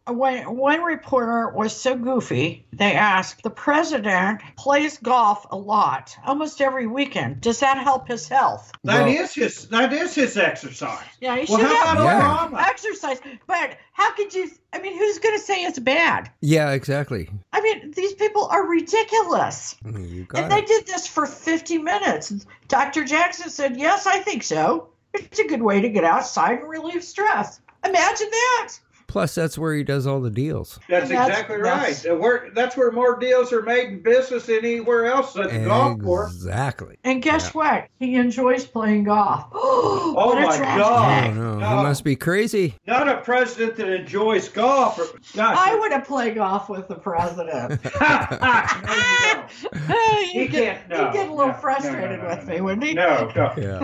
When 0.08 0.58
one 0.58 0.82
reporter 0.84 1.52
was 1.56 1.76
so 1.80 1.96
goofy, 1.96 2.66
they 2.74 2.94
asked, 2.94 3.44
The 3.44 3.50
president 3.52 4.42
plays 4.58 4.98
golf 4.98 5.46
a 5.52 5.56
lot, 5.56 6.16
almost 6.26 6.60
every 6.60 6.88
weekend. 6.88 7.40
Does 7.42 7.60
that 7.60 7.78
help 7.78 8.08
his 8.08 8.28
health? 8.28 8.72
That 8.84 9.04
Well- 9.06 9.08
is 9.24 9.34
his. 9.36 9.68
That 9.70 9.94
is 9.94 10.16
his 10.16 10.38
exercise. 10.38 11.06
Yeah, 11.22 11.38
he 11.38 11.46
Well, 11.52 11.60
should 11.60 11.70
have 11.70 11.98
about 12.00 12.52
more 12.52 12.60
Obama? 12.60 12.68
exercise. 12.68 13.22
But 13.46 13.78
how 13.94 14.12
could 14.16 14.34
you? 14.34 14.50
I 14.74 14.80
mean, 14.80 14.98
who's 14.98 15.20
going 15.20 15.38
to 15.38 15.44
say 15.44 15.64
it's 15.64 15.80
bad? 15.80 16.32
Yeah, 16.42 16.72
exactly. 16.72 17.30
I 17.54 17.62
mean, 17.62 17.92
these 17.92 18.14
people 18.14 18.46
are 18.48 18.66
ridiculous. 18.68 19.76
You 19.86 20.26
got 20.26 20.44
And 20.44 20.52
they 20.52 20.62
did 20.62 20.88
this 20.88 21.08
for 21.08 21.26
50 21.28 21.78
minutes. 21.78 22.34
Dr. 22.68 23.06
Jackson 23.06 23.50
said, 23.50 23.78
Yes, 23.78 24.08
I 24.08 24.20
think 24.20 24.44
so. 24.44 24.88
It's 25.14 25.40
a 25.40 25.48
good 25.48 25.62
way 25.62 25.82
to 25.82 25.90
get 25.90 26.04
outside 26.04 26.60
and 26.60 26.70
relieve 26.70 27.04
stress. 27.04 27.60
Imagine 27.86 28.28
that. 28.32 28.74
Plus, 29.08 29.36
that's 29.36 29.58
where 29.58 29.74
he 29.76 29.84
does 29.84 30.08
all 30.08 30.22
the 30.22 30.30
deals. 30.30 30.80
That's, 30.88 31.10
That's- 31.10 31.28
exactly 31.28 31.62
that's- 31.62 32.06
right. 32.06 32.14
Uh, 32.14 32.16
Where, 32.16 32.50
that's 32.56 32.78
where 32.78 32.94
more 32.94 33.20
deals 33.20 33.52
are 33.52 33.62
made 33.62 33.90
in 33.90 34.02
business 34.02 34.46
than 34.46 34.60
anywhere 34.60 35.08
else 35.08 35.36
at 35.36 35.50
the 35.52 35.66
golf 35.66 36.02
course. 36.02 36.34
Exactly. 36.34 36.98
And 37.04 37.22
guess 37.22 37.54
what? 37.54 37.88
He 38.00 38.16
enjoys 38.16 38.66
playing 38.66 39.04
golf. 39.04 39.48
oh 39.54 40.16
Oh 40.18 40.34
my 40.36 40.56
Oh 40.56 40.60
God. 40.80 41.36
no, 41.36 41.60
No. 41.60 41.68
he 41.68 41.76
must 41.84 42.06
be 42.06 42.16
crazy. 42.16 42.76
Not 42.88 43.10
a 43.10 43.18
president 43.18 43.76
that 43.78 43.90
enjoys 43.90 44.48
golf. 44.48 44.98
Or, 44.98 45.08
gosh, 45.36 45.58
I 45.60 45.76
would 45.78 45.92
have 45.92 46.06
played 46.06 46.36
golf 46.36 46.70
with 46.70 46.88
the 46.88 46.96
president. 46.96 47.82
you 49.74 49.90
he'd, 50.32 50.32
He 50.32 50.48
get, 50.48 50.88
can't- 50.88 50.90
no, 50.90 51.06
he'd 51.08 51.14
get 51.14 51.28
a 51.28 51.32
little 51.32 51.48
no, 51.48 51.52
no, 51.54 51.60
frustrated 51.60 52.20
no, 52.22 52.24
no, 52.30 52.36
with 52.38 52.48
no. 52.48 52.54
me, 52.54 52.62
wouldn't 52.62 52.84
he? 52.86 52.94
No, 52.94 53.30
no. 53.36 53.54
Yeah. 53.58 53.84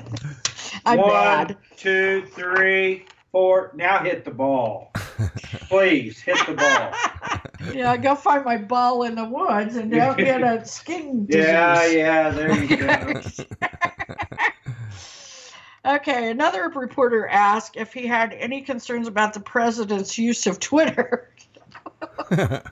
I'm 0.85 0.99
One, 0.99 1.09
bad. 1.11 1.57
two, 1.75 2.25
three, 2.33 3.05
four. 3.31 3.71
Now 3.75 3.99
hit 3.99 4.25
the 4.25 4.31
ball. 4.31 4.91
Please 5.69 6.19
hit 6.19 6.37
the 6.45 6.53
ball. 6.53 7.73
Yeah, 7.73 7.97
go 7.97 8.15
find 8.15 8.45
my 8.45 8.57
ball 8.57 9.03
in 9.03 9.15
the 9.15 9.25
woods 9.25 9.75
and 9.75 9.91
don't 9.91 10.17
get 10.17 10.41
a 10.43 10.65
skin 10.67 11.25
disease. 11.25 11.45
Yeah, 11.45 11.85
yeah. 11.87 12.29
There 12.29 12.63
you 12.63 12.77
go. 12.77 13.21
Okay, 15.85 16.29
another 16.29 16.67
reporter 16.75 17.27
asked 17.27 17.77
if 17.77 17.93
he 17.93 18.05
had 18.05 18.33
any 18.33 18.59
concerns 18.61 19.07
about 19.07 19.33
the 19.33 19.39
president's 19.39 20.17
use 20.17 20.45
of 20.45 20.59
Twitter. 20.59 21.29
but 22.29 22.65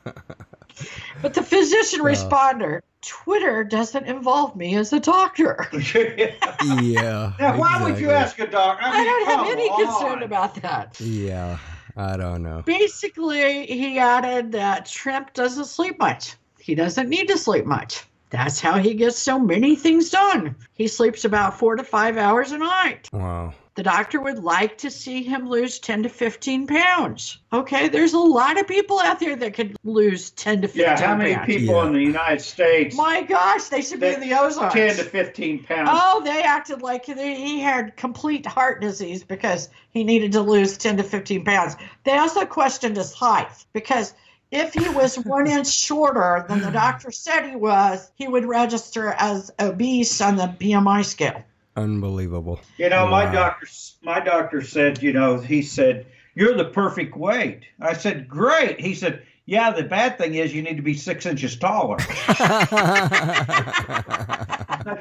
the 1.33 1.41
physician 1.41 2.01
responded, 2.01 2.83
Twitter 3.05 3.63
doesn't 3.63 4.05
involve 4.05 4.55
me 4.55 4.75
as 4.75 4.91
a 4.91 4.99
doctor. 4.99 5.67
yeah. 5.95 7.33
now, 7.39 7.57
why 7.57 7.83
would 7.83 7.99
you 7.99 8.09
ask 8.09 8.39
a 8.39 8.47
doctor? 8.47 8.83
I, 8.83 9.01
I 9.01 9.03
don't 9.03 9.25
have 9.27 9.47
any 9.47 9.69
on. 9.69 9.85
concern 9.85 10.23
about 10.23 10.55
that. 10.55 10.99
Yeah. 10.99 11.57
I 11.97 12.17
don't 12.17 12.43
know. 12.43 12.61
Basically, 12.65 13.65
he 13.67 13.99
added 13.99 14.51
that 14.51 14.85
Trump 14.85 15.33
doesn't 15.33 15.65
sleep 15.65 15.97
much. 15.97 16.35
He 16.59 16.75
doesn't 16.75 17.07
need 17.07 17.27
to 17.29 17.37
sleep 17.37 17.65
much. 17.65 18.03
That's 18.31 18.59
how 18.59 18.79
he 18.79 18.95
gets 18.95 19.17
so 19.17 19.39
many 19.39 19.75
things 19.75 20.09
done. 20.09 20.55
He 20.73 20.87
sleeps 20.87 21.23
about 21.23 21.57
four 21.57 21.75
to 21.75 21.83
five 21.83 22.17
hours 22.17 22.51
a 22.51 22.57
night. 22.57 23.07
Wow. 23.13 23.53
The 23.75 23.83
doctor 23.83 24.21
would 24.21 24.41
like 24.41 24.77
to 24.79 24.89
see 24.89 25.21
him 25.21 25.49
lose 25.49 25.79
10 25.79 26.03
to 26.03 26.09
15 26.09 26.65
pounds. 26.65 27.39
Okay, 27.51 27.89
there's 27.89 28.13
a 28.13 28.19
lot 28.19 28.57
of 28.57 28.69
people 28.69 28.99
out 29.01 29.19
there 29.19 29.35
that 29.35 29.53
could 29.53 29.75
lose 29.83 30.29
10 30.31 30.61
to 30.61 30.67
15 30.69 30.81
Yeah, 30.81 30.97
how 30.97 31.15
many 31.17 31.35
pounds. 31.35 31.45
people 31.45 31.75
Yeah. 31.75 31.87
in 31.87 31.93
the 31.93 32.01
United 32.01 32.39
States? 32.41 32.95
My 32.95 33.21
gosh, 33.23 33.65
they 33.65 33.81
should 33.81 33.99
be 33.99 34.07
in 34.13 34.21
the 34.21 34.33
Ozarks. 34.33 34.73
10 34.73 34.95
to 34.95 35.03
15 35.03 35.63
pounds. 35.65 35.89
Oh, 35.91 36.21
they 36.23 36.41
acted 36.41 36.81
like 36.81 37.03
he 37.05 37.59
had 37.59 37.97
complete 37.97 38.45
heart 38.45 38.79
disease 38.79 39.23
because 39.25 39.67
he 39.89 40.05
needed 40.05 40.31
to 40.31 40.41
lose 40.41 40.77
10 40.77 40.95
to 40.97 41.03
15 41.03 41.43
pounds. 41.43 41.75
They 42.05 42.17
also 42.17 42.45
questioned 42.45 42.95
his 42.95 43.13
height 43.13 43.49
because 43.73 44.13
if 44.51 44.73
he 44.73 44.87
was 44.87 45.15
one 45.25 45.47
inch 45.47 45.67
shorter 45.67 46.45
than 46.47 46.61
the 46.61 46.71
doctor 46.71 47.11
said 47.11 47.49
he 47.49 47.57
was, 47.57 48.09
he 48.15 48.25
would 48.29 48.45
register 48.45 49.09
as 49.19 49.51
obese 49.59 50.21
on 50.21 50.37
the 50.37 50.47
BMI 50.47 51.03
scale. 51.03 51.43
Unbelievable. 51.75 52.61
You 52.77 52.89
know, 52.89 53.07
my 53.07 53.31
doctor, 53.31 53.67
my 54.01 54.21
doctor 54.21 54.61
said, 54.61 55.03
you 55.03 55.11
know, 55.11 55.39
he 55.39 55.61
said, 55.61 56.05
"You're 56.33 56.55
the 56.55 56.65
perfect 56.65 57.17
weight." 57.17 57.63
I 57.81 57.93
said, 57.93 58.29
"Great." 58.29 58.79
He 58.79 58.95
said, 58.95 59.23
"Yeah, 59.45 59.71
the 59.71 59.83
bad 59.83 60.17
thing 60.17 60.35
is 60.35 60.53
you 60.53 60.61
need 60.61 60.77
to 60.77 60.83
be 60.83 60.93
six 60.93 61.25
inches 61.25 61.57
taller." 61.57 61.97
I 61.99 62.05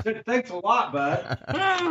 said, 0.02 0.24
"Thanks 0.26 0.50
a 0.50 0.56
lot, 0.56 0.92
bud." 0.92 1.38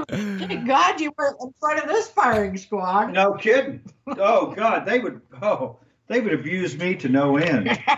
Thank 0.10 0.68
God 0.68 1.00
you 1.00 1.14
were 1.18 1.38
in 1.42 1.54
front 1.60 1.82
of 1.82 1.88
this 1.88 2.10
firing 2.10 2.58
squad. 2.58 3.14
No 3.14 3.36
kidding. 3.36 3.82
Oh 4.08 4.54
God, 4.54 4.86
they 4.86 5.00
would. 5.00 5.22
Oh, 5.42 5.78
they 6.08 6.20
would 6.20 6.34
abuse 6.34 6.78
me 6.78 6.96
to 6.96 7.08
no 7.10 7.38
end. 7.38 7.80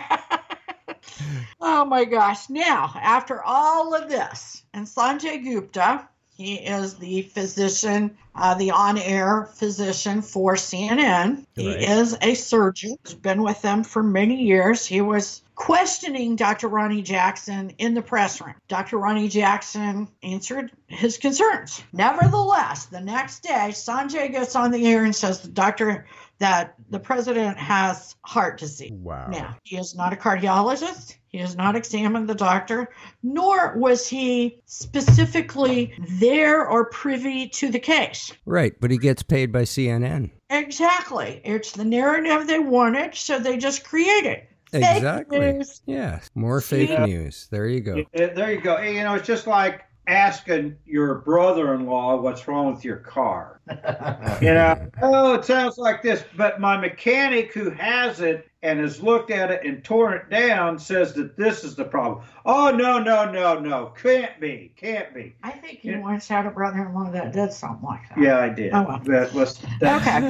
Oh 1.58 1.84
my 1.84 2.04
gosh. 2.04 2.48
Now, 2.48 2.92
after 2.94 3.42
all 3.42 3.92
of 3.94 4.08
this, 4.08 4.62
and 4.72 4.86
Sanjay 4.86 5.42
Gupta, 5.42 6.08
he 6.36 6.56
is 6.56 6.94
the 6.94 7.22
physician, 7.22 8.16
uh, 8.34 8.54
the 8.54 8.70
on 8.72 8.98
air 8.98 9.48
physician 9.54 10.20
for 10.20 10.54
CNN. 10.54 11.46
He 11.54 11.70
is 11.70 12.16
a 12.20 12.34
surgeon, 12.34 12.98
He's 13.04 13.14
been 13.14 13.42
with 13.42 13.62
them 13.62 13.84
for 13.84 14.02
many 14.02 14.42
years. 14.42 14.84
He 14.84 15.00
was 15.00 15.40
questioning 15.56 16.36
Dr. 16.36 16.68
Ronny 16.68 17.02
Jackson 17.02 17.70
in 17.78 17.94
the 17.94 18.02
press 18.02 18.40
room. 18.40 18.54
Dr. 18.68 18.98
Ronny 18.98 19.26
Jackson 19.26 20.08
answered 20.22 20.70
his 20.86 21.18
concerns. 21.18 21.82
Nevertheless, 21.92 22.86
the 22.86 23.00
next 23.00 23.42
day, 23.42 23.70
Sanjay 23.70 24.30
gets 24.30 24.54
on 24.54 24.70
the 24.70 24.86
air 24.86 25.04
and 25.04 25.16
says 25.16 25.40
the 25.40 25.48
doctor 25.48 26.06
that 26.38 26.74
the 26.90 27.00
president 27.00 27.56
has 27.56 28.14
heart 28.22 28.58
disease. 28.58 28.92
wow. 28.92 29.28
Now, 29.28 29.56
he 29.64 29.78
is 29.78 29.94
not 29.94 30.12
a 30.12 30.16
cardiologist. 30.16 31.16
He 31.28 31.38
has 31.38 31.56
not 31.56 31.76
examined 31.76 32.28
the 32.28 32.34
doctor, 32.34 32.90
nor 33.22 33.76
was 33.76 34.06
he 34.06 34.60
specifically 34.66 35.94
there 36.18 36.66
or 36.66 36.86
privy 36.90 37.48
to 37.48 37.70
the 37.70 37.78
case. 37.78 38.32
Right, 38.44 38.74
but 38.80 38.90
he 38.90 38.98
gets 38.98 39.22
paid 39.22 39.52
by 39.52 39.62
CNN. 39.62 40.30
Exactly. 40.50 41.40
It's 41.44 41.72
the 41.72 41.84
narrative 41.84 42.46
they 42.46 42.58
wanted, 42.58 43.14
so 43.14 43.38
they 43.38 43.56
just 43.56 43.84
created. 43.84 44.36
Fake 44.36 44.55
Exactly. 44.72 45.38
news. 45.52 45.82
Yes. 45.86 46.30
More 46.34 46.60
fake 46.60 46.90
Yeah. 46.90 47.06
news. 47.06 47.48
There 47.50 47.66
you 47.66 47.80
go. 47.80 48.00
Uh, 48.00 48.04
There 48.34 48.52
you 48.52 48.60
go. 48.60 48.78
You 48.78 49.02
know, 49.04 49.14
it's 49.14 49.26
just 49.26 49.46
like 49.46 49.82
asking 50.08 50.76
your 50.84 51.16
brother-in-law 51.16 52.20
what's 52.20 52.46
wrong 52.46 52.72
with 52.74 52.84
your 52.84 52.98
car. 52.98 53.60
You 54.40 54.52
know, 54.54 54.90
oh, 55.02 55.34
it 55.34 55.44
sounds 55.44 55.78
like 55.78 56.02
this, 56.02 56.22
but 56.36 56.60
my 56.60 56.76
mechanic 56.76 57.54
who 57.54 57.70
has 57.70 58.20
it 58.20 58.46
and 58.66 58.80
has 58.80 59.00
looked 59.00 59.30
at 59.30 59.50
it 59.52 59.64
and 59.64 59.84
torn 59.84 60.14
it 60.14 60.28
down 60.28 60.78
says 60.78 61.12
that 61.14 61.36
this 61.36 61.62
is 61.62 61.76
the 61.76 61.84
problem. 61.84 62.24
Oh, 62.44 62.70
no, 62.70 62.98
no, 62.98 63.30
no, 63.30 63.58
no, 63.60 63.86
can't 64.02 64.40
be, 64.40 64.72
can't 64.76 65.14
be. 65.14 65.36
I 65.42 65.52
think 65.52 65.84
you 65.84 65.92
Yeah. 65.92 66.00
once 66.00 66.26
had 66.26 66.46
a 66.46 66.50
brother-in-law 66.50 67.12
that 67.12 67.32
did 67.32 67.52
something 67.52 67.86
like 67.86 68.08
that. 68.08 68.18
Yeah, 68.18 68.38
I 68.40 68.48
did. 68.48 68.72
Oh, 68.74 68.82
well. 68.82 69.00
That 69.04 69.32
was 69.32 69.60
that's 69.80 70.06
Okay. 70.06 70.20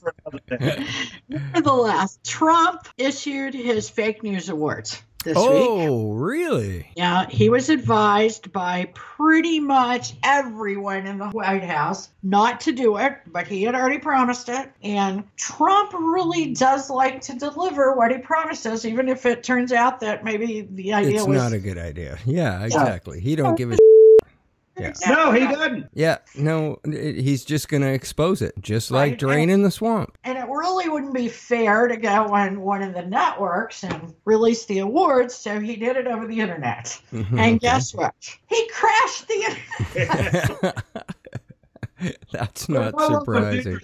for 0.00 0.14
another 0.24 0.58
day. 0.58 0.86
Nevertheless, 1.28 2.18
Trump 2.24 2.86
issued 2.96 3.54
his 3.54 3.90
fake 3.90 4.22
news 4.22 4.48
awards 4.48 5.02
this 5.24 5.36
week. 5.36 5.44
oh, 5.46 6.12
really? 6.12 6.90
Yeah, 6.96 7.26
he 7.28 7.48
was 7.48 7.68
advised 7.68 8.52
by 8.52 8.90
pretty 8.94 9.60
much 9.60 10.14
everyone 10.22 11.06
in 11.06 11.18
the 11.18 11.28
White 11.28 11.64
House 11.64 12.10
not 12.22 12.60
to 12.62 12.72
do 12.72 12.98
it, 12.98 13.18
but 13.26 13.46
he 13.46 13.62
had 13.62 13.74
already 13.74 13.98
promised 13.98 14.48
it. 14.48 14.70
And 14.82 15.24
Trump 15.36 15.92
really 15.92 16.54
does 16.54 16.90
like 16.90 17.20
to 17.22 17.34
deliver 17.34 17.94
what 17.94 18.12
he 18.12 18.18
promises, 18.18 18.86
even 18.86 19.08
if 19.08 19.26
it 19.26 19.42
turns 19.42 19.72
out 19.72 20.00
that 20.00 20.24
maybe 20.24 20.68
the 20.70 20.92
idea 20.92 21.18
It's 21.18 21.26
was 21.26 21.36
not 21.36 21.52
a 21.52 21.58
good 21.58 21.78
idea. 21.78 22.18
Yeah, 22.24 22.64
exactly. 22.64 23.20
He 23.20 23.36
don't 23.36 23.56
give 23.56 23.72
a 23.72 23.78
Yeah. 24.78 24.92
No, 25.08 25.30
he 25.30 25.40
doesn't. 25.40 25.86
Yeah, 25.94 26.18
no, 26.34 26.78
it- 26.84 27.20
he's 27.22 27.44
just 27.44 27.68
going 27.68 27.82
to 27.82 27.92
expose 27.92 28.42
it, 28.42 28.54
just 28.60 28.90
like 28.90 29.12
Right. 29.12 29.18
draining 29.18 29.62
the 29.62 29.70
swamp. 29.70 30.18
And 30.24 30.36
it 30.36 30.46
really 30.48 30.88
wouldn't 30.88 31.14
be 31.14 31.28
fair 31.28 31.86
to 31.86 31.96
go 31.96 32.26
on 32.34 32.60
one 32.60 32.82
of 32.82 32.92
the 32.94 33.02
networks 33.02 33.84
and 33.84 34.12
release 34.24 34.64
the 34.66 34.80
awards, 34.80 35.34
so 35.34 35.60
he 35.60 35.76
did 35.76 35.96
it 35.96 36.06
over 36.08 36.26
the 36.26 36.40
internet. 36.40 37.00
Mhm, 37.12 37.30
And 37.30 37.40
okay. 37.40 37.58
guess 37.58 37.94
what? 37.94 38.14
He 38.48 38.68
crashed 38.72 39.28
the 39.28 39.56
internet. 39.94 40.84
That's 42.32 42.68
not 42.68 42.94
Well, 42.94 43.20
surprising. 43.20 43.78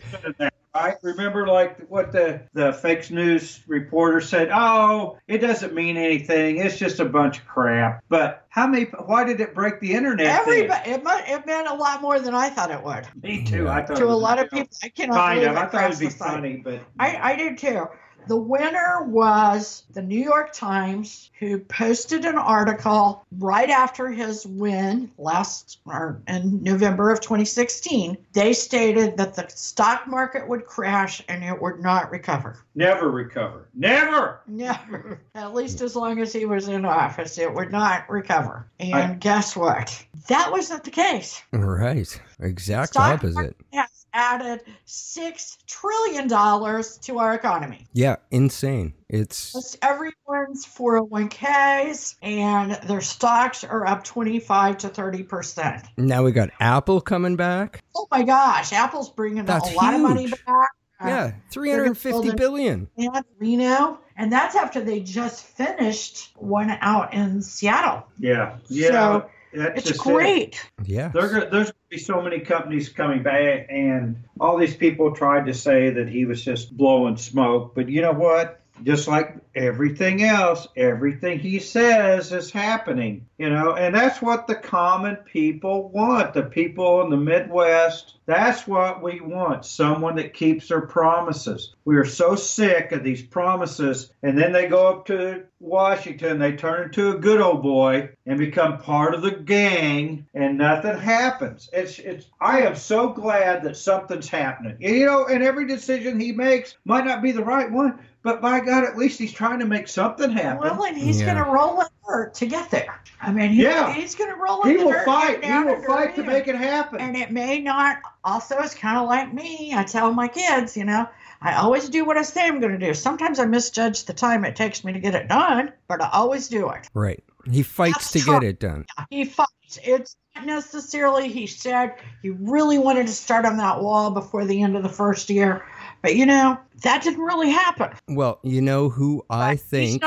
Right? 0.75 0.95
Remember, 1.03 1.49
like 1.49 1.89
what 1.89 2.13
the 2.13 2.43
the 2.53 2.73
fake 2.73 3.11
news 3.11 3.61
reporter 3.67 4.21
said? 4.21 4.51
Oh, 4.53 5.19
it 5.27 5.39
doesn't 5.39 5.75
mean 5.75 5.97
anything. 5.97 6.59
It's 6.59 6.79
just 6.79 7.01
a 7.01 7.05
bunch 7.05 7.39
of 7.39 7.47
crap. 7.47 8.05
But 8.09 8.47
how 8.51 8.69
many? 8.69 8.85
Why 8.85 9.25
did 9.25 9.41
it 9.41 9.53
break 9.53 9.81
the 9.81 9.93
internet? 9.95 10.27
Everybody, 10.27 10.91
it, 10.91 11.03
mu- 11.03 11.11
it 11.35 11.45
meant 11.45 11.67
a 11.67 11.75
lot 11.75 12.01
more 12.03 12.21
than 12.21 12.35
I 12.35 12.51
thought 12.51 12.71
it 12.71 12.83
would. 12.85 13.05
Me 13.21 13.45
too. 13.45 13.69
I 13.69 13.85
thought 13.85 13.97
to 13.97 14.05
it 14.05 14.11
a 14.11 14.15
lot 14.15 14.39
of 14.39 14.49
people. 14.49 14.69
I 14.83 14.91
cannot 14.91 15.17
Kind 15.17 15.41
believe 15.41 15.51
of. 15.51 15.57
I 15.57 15.67
thought 15.67 15.91
it'd 15.91 15.99
be 15.99 16.09
funny, 16.09 16.57
but 16.59 16.81
I, 17.01 17.33
I 17.33 17.37
did 17.37 17.59
too. 17.59 17.89
The 18.27 18.37
winner 18.37 19.05
was 19.05 19.85
the 19.93 20.03
New 20.03 20.23
York 20.23 20.53
Times, 20.53 21.31
who 21.39 21.59
posted 21.59 22.25
an 22.25 22.37
article 22.37 23.25
right 23.39 23.71
after 23.71 24.09
his 24.09 24.47
win 24.47 25.11
last 25.19 25.81
or 25.85 26.21
in 26.29 26.63
November 26.63 27.11
of 27.11 27.21
2016. 27.21 28.17
They 28.33 28.53
stated 28.53 29.17
that 29.17 29.35
the 29.35 29.49
stock 29.49 30.07
market 30.07 30.47
would 30.47 30.67
crash 30.67 31.23
and 31.29 31.43
it 31.43 31.61
would 31.61 31.81
not 31.81 32.11
recover. 32.11 32.59
Never 32.75 33.11
recover. 33.11 33.69
Never. 33.75 34.41
Never. 34.47 35.21
At 35.35 35.55
least 35.55 35.81
as 35.81 35.97
long 35.97 36.21
as 36.21 36.33
he 36.33 36.45
was 36.47 36.69
in 36.69 36.85
office, 36.85 37.39
it 37.39 37.53
would 37.53 37.73
not 37.73 38.09
recover. 38.09 38.67
And 38.79 38.95
I- 38.95 39.15
guess 39.15 39.57
what? 39.57 40.05
That 40.29 40.53
wasn't 40.53 40.85
the 40.85 40.91
case. 40.91 41.43
Right. 41.53 42.21
Exact 42.41 42.93
Stock 42.93 43.15
opposite. 43.15 43.35
market 43.35 43.57
has 43.73 44.00
added 44.13 44.63
six 44.85 45.59
trillion 45.67 46.29
dollars 46.29 46.99
to 46.99 47.19
our 47.19 47.35
economy. 47.35 47.87
Yeah, 47.93 48.17
insane. 48.31 48.95
It's 49.09 49.55
Most 49.55 49.77
everyone's 49.83 50.65
401ks 50.67 52.17
and 52.23 52.73
their 52.89 53.01
stocks 53.01 53.65
are 53.65 53.87
up 53.87 54.05
25 54.05 54.79
to 54.79 54.89
30 54.89 55.23
percent. 55.25 55.85
now 55.97 56.23
we 56.23 56.33
got 56.33 56.51
Apple 56.61 57.01
coming 57.01 57.37
back. 57.37 57.83
Oh 57.97 58.07
my 58.11 58.23
gosh, 58.23 58.73
Apple's 58.73 59.11
bringing 59.11 59.45
That's 59.45 59.71
a 59.73 59.75
lot 59.77 59.95
of 59.95 60.01
money 60.01 60.29
back. 60.29 60.69
Uh, 61.03 61.07
Yeah, 61.09 61.33
350 61.51 62.11
build 62.11 62.29
a- 62.29 62.37
billion. 62.37 62.89
And 62.99 63.25
Reno, 63.39 63.99
and 64.17 64.31
that's 64.31 64.55
after 64.55 64.81
they 64.83 65.01
just 65.01 65.45
finished 65.47 66.33
one 66.37 66.71
out 66.83 67.15
in 67.15 67.41
Seattle. 67.43 68.07
Yeah. 68.19 68.59
Yeah. 68.69 68.89
So, 68.91 69.31
that's 69.55 69.79
It's 69.79 69.89
just 69.89 70.01
it. 70.07 70.13
great. 70.13 70.71
Yeah. 70.85 71.09
There, 71.09 71.23
there's 71.29 71.41
going 71.51 71.65
to 71.67 71.73
be 71.73 71.79
so 71.99 72.23
many 72.23 72.41
companies 72.41 72.89
coming 72.89 73.23
back, 73.23 73.67
and 73.69 74.25
all 74.39 74.57
these 74.57 74.77
people 74.77 75.13
tried 75.15 75.47
to 75.47 75.55
say 75.55 75.91
that 75.91 76.09
he 76.09 76.25
was 76.25 76.45
just 76.45 76.77
blowing 76.77 77.17
smoke. 77.17 77.75
But 77.75 77.89
you 77.89 78.01
know 78.01 78.13
what? 78.13 78.60
Just 78.85 79.09
like 79.09 79.37
everything 79.55 80.23
else, 80.23 80.69
everything 80.77 81.39
he 81.39 81.59
says 81.59 82.33
is 82.33 82.51
happening. 82.51 83.27
You 83.39 83.51
know, 83.51 83.75
and 83.75 83.95
that's 83.95 84.21
what 84.21 84.47
the 84.47 84.55
common 84.55 85.17
people 85.17 85.89
want. 85.89 86.35
The 86.35 86.43
people 86.43 87.03
in 87.03 87.11
the 87.11 87.17
Midwest. 87.17 88.17
That's 88.27 88.67
what 88.67 89.03
we 89.03 89.21
want. 89.21 89.65
Someone 89.65 90.17
that 90.17 90.35
keeps 90.35 90.69
their 90.69 90.83
promises. 90.83 91.75
We 91.85 91.97
are 91.97 92.05
so 92.05 92.37
sick 92.37 92.93
of 92.93 93.03
these 93.03 93.23
promises, 93.23 94.13
and 94.23 94.39
then 94.39 94.53
they 94.53 94.69
go 94.69 94.89
up 94.89 95.07
to 95.07 95.45
Washington, 95.61 96.39
they 96.39 96.53
turn 96.53 96.85
into 96.85 97.11
a 97.11 97.19
good 97.19 97.41
old 97.41 97.63
boy 97.63 98.11
and 98.25 98.39
become 98.39 98.79
part 98.79 99.15
of 99.15 99.23
the 99.23 99.31
gang, 99.31 100.27
and 100.33 100.57
nothing 100.57 100.99
happens. 100.99 101.69
It's 101.73 101.99
it's. 101.99 102.27
I 102.41 102.63
am 102.63 102.77
so 102.77 103.11
glad 103.11 103.63
that 103.65 103.77
something's 103.77 104.29
happening. 104.29 104.77
You 104.81 105.05
know, 105.05 105.27
and 105.27 105.43
every 105.43 105.67
decision 105.67 106.19
he 106.19 106.33
makes 106.33 106.77
might 106.85 107.05
not 107.05 107.23
be 107.23 107.33
the 107.33 107.45
right 107.45 107.71
one, 107.71 107.99
but 108.23 108.41
by 108.41 108.61
God, 108.61 108.85
at 108.85 108.97
least 108.97 109.19
he's 109.19 109.33
trying 109.33 109.61
to 109.61 109.67
make 109.67 109.89
something 109.89 110.31
happen. 110.31 110.61
Well, 110.61 110.85
and 110.85 110.97
he's 110.97 111.21
Yeah. 111.21 111.35
going 111.35 111.45
to 111.45 111.51
roll 111.51 111.81
in 111.81 111.87
dirt 112.09 112.35
to 112.35 112.47
get 112.47 112.71
there. 112.71 113.01
I 113.23 113.33
mean, 113.33 113.51
he, 113.51 113.63
Yeah. 113.63 113.93
he's 113.93 114.15
going 114.15 114.31
to 114.31 114.37
roll 114.37 114.63
in 114.63 114.71
he 114.71 114.77
the 114.79 114.87
will 114.87 115.05
fight. 115.05 115.45
He 115.45 115.51
will 115.53 115.83
fight 115.83 116.15
to 116.17 116.23
make 116.23 116.49
it 116.49 116.55
happen. 116.57 117.01
And 117.01 117.17
it 117.17 117.31
may 117.31 117.61
not, 117.61 117.99
also, 118.25 118.59
it's 118.59 118.75
kind 118.75 118.99
of 118.99 119.09
like 119.09 119.33
me. 119.33 119.73
I 119.75 119.85
tell 119.85 120.13
my 120.13 120.29
kids, 120.29 120.77
you 120.77 120.85
know, 120.85 121.07
I 121.43 121.55
always 121.55 121.89
do 121.89 122.05
what 122.05 122.19
I 122.19 122.23
say 122.23 122.47
I'm 122.47 122.61
going 122.61 122.79
to 122.79 122.87
do. 122.87 122.93
Sometimes 122.95 123.39
I 123.39 123.47
misjudge 123.47 124.05
the 124.05 124.13
time 124.13 124.45
it 124.45 124.57
takes 124.57 124.85
me 124.85 124.93
to 124.93 125.01
get 125.01 125.15
it 125.15 125.29
done, 125.29 125.73
but 125.89 126.03
I 126.03 126.11
always 126.13 126.49
do 126.49 126.69
it. 126.71 126.89
Right. 126.93 127.23
He 127.51 127.63
fights 127.63 127.95
That's 127.99 128.13
to 128.13 128.21
Trump. 128.21 128.43
get 128.43 128.49
it 128.51 128.61
done. 128.61 128.85
He 129.09 129.25
fights. 129.25 129.79
It's 129.83 130.17
not 130.37 130.45
necessarily, 130.47 131.29
he 131.29 131.47
said 131.47 131.95
he 132.23 132.31
really 132.31 132.77
wanted 132.79 133.07
to 133.07 133.13
start 133.15 133.47
on 133.47 133.57
that 133.57 133.81
wall 133.81 134.11
before 134.11 134.45
the 134.45 134.63
end 134.63 134.77
of 134.77 134.83
the 134.83 134.89
first 134.91 135.31
year. 135.31 135.65
But, 136.03 136.17
you 136.17 136.27
know, 136.27 136.59
that 136.83 137.03
didn't 137.03 137.23
really 137.23 137.51
happen. 137.51 137.91
Well, 138.09 138.41
you 138.43 138.63
know 138.63 138.89
who 138.89 139.25
I 139.29 139.57
think 139.57 140.03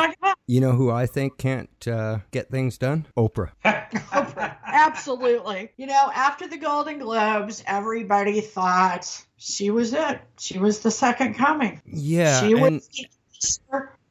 you 0.48 0.60
know 0.60 0.72
who 0.72 0.92
I 0.92 1.06
think 1.06 1.38
can't 1.38 1.70
uh, 1.88 2.20
get 2.32 2.50
things 2.50 2.78
done? 2.78 3.06
Oprah. 3.18 3.52
Oprah. 3.66 4.56
Absolutely. 4.66 5.70
You 5.78 5.88
know, 5.88 6.12
after 6.14 6.48
the 6.48 6.58
Golden 6.58 7.00
Globes, 7.00 7.64
everybody 7.68 8.42
thought 8.42 9.24
she 9.38 9.70
was 9.70 9.94
it. 9.94 10.20
She 10.40 10.58
was 10.58 10.80
the 10.80 10.92
second 10.92 11.36
coming. 11.36 11.82
Yeah. 11.86 12.42
she 12.42 12.54
and 12.54 12.62
was 12.62 12.90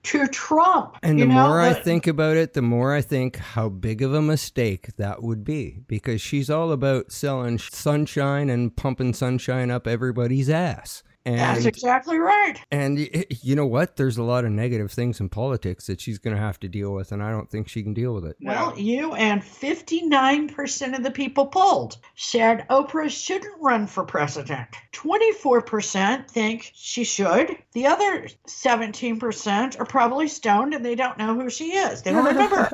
to 0.05 0.27
Trump. 0.29 0.99
and 1.03 1.19
you 1.19 1.27
the 1.27 1.33
know, 1.33 1.49
more 1.49 1.61
I 1.61 1.75
think 1.75 2.07
about 2.07 2.37
it, 2.37 2.55
the 2.55 2.63
more 2.63 2.95
I 2.95 3.03
think 3.03 3.37
how 3.37 3.69
big 3.69 4.03
of 4.03 4.13
a 4.13 4.23
mistake 4.23 4.97
that 4.97 5.23
would 5.23 5.45
be 5.45 5.79
because 5.87 6.21
she's 6.21 6.51
all 6.51 6.73
about 6.73 7.13
selling 7.13 7.59
sunshine 7.59 8.51
and 8.51 8.75
pumping 8.75 9.15
sunshine 9.15 9.71
up 9.71 9.87
everybody's 9.87 10.51
ass. 10.51 11.03
That's 11.25 11.65
exactly 11.65 12.19
right. 12.19 12.61
and 12.71 12.97
y- 12.97 13.25
you 13.43 13.55
know 13.55 13.67
what? 13.67 13.97
There's 13.97 14.19
a 14.19 14.23
lot 14.23 14.45
of 14.45 14.51
negative 14.51 14.91
things 14.91 15.21
in 15.21 15.29
politics 15.29 15.87
that 15.87 16.01
she's 16.01 16.19
going 16.19 16.35
to 16.37 16.43
have 16.43 16.59
to 16.61 16.69
deal 16.69 16.93
with, 16.93 17.13
and 17.13 17.23
I 17.23 17.31
don't 17.31 17.51
think 17.51 17.69
she 17.69 17.83
can 17.83 17.95
deal 17.95 18.15
with 18.15 18.25
it. 18.25 18.37
Well, 18.41 18.79
you 18.79 19.15
and 19.15 19.43
59% 19.43 20.97
of 20.97 21.03
the 21.03 21.11
people 21.11 21.47
polled 21.47 21.97
said 22.17 22.67
Oprah 22.69 23.11
shouldn't 23.11 23.61
run 23.61 23.87
for 23.87 24.05
president. 24.05 24.69
24% 24.93 26.29
think 26.29 26.71
she 26.75 27.05
should. 27.05 27.57
The 27.73 27.87
other 27.87 28.29
17% 28.47 29.81
are 29.81 29.85
probably 29.87 30.29
stoned 30.29 30.75
and 30.75 30.85
they 30.85 30.95
don't 30.95 31.19
know 31.19 31.35
who 31.35 31.51
she 31.51 31.73
is. 31.73 32.03
They 32.03 32.13
don't 32.13 32.25
remember. 32.33 32.71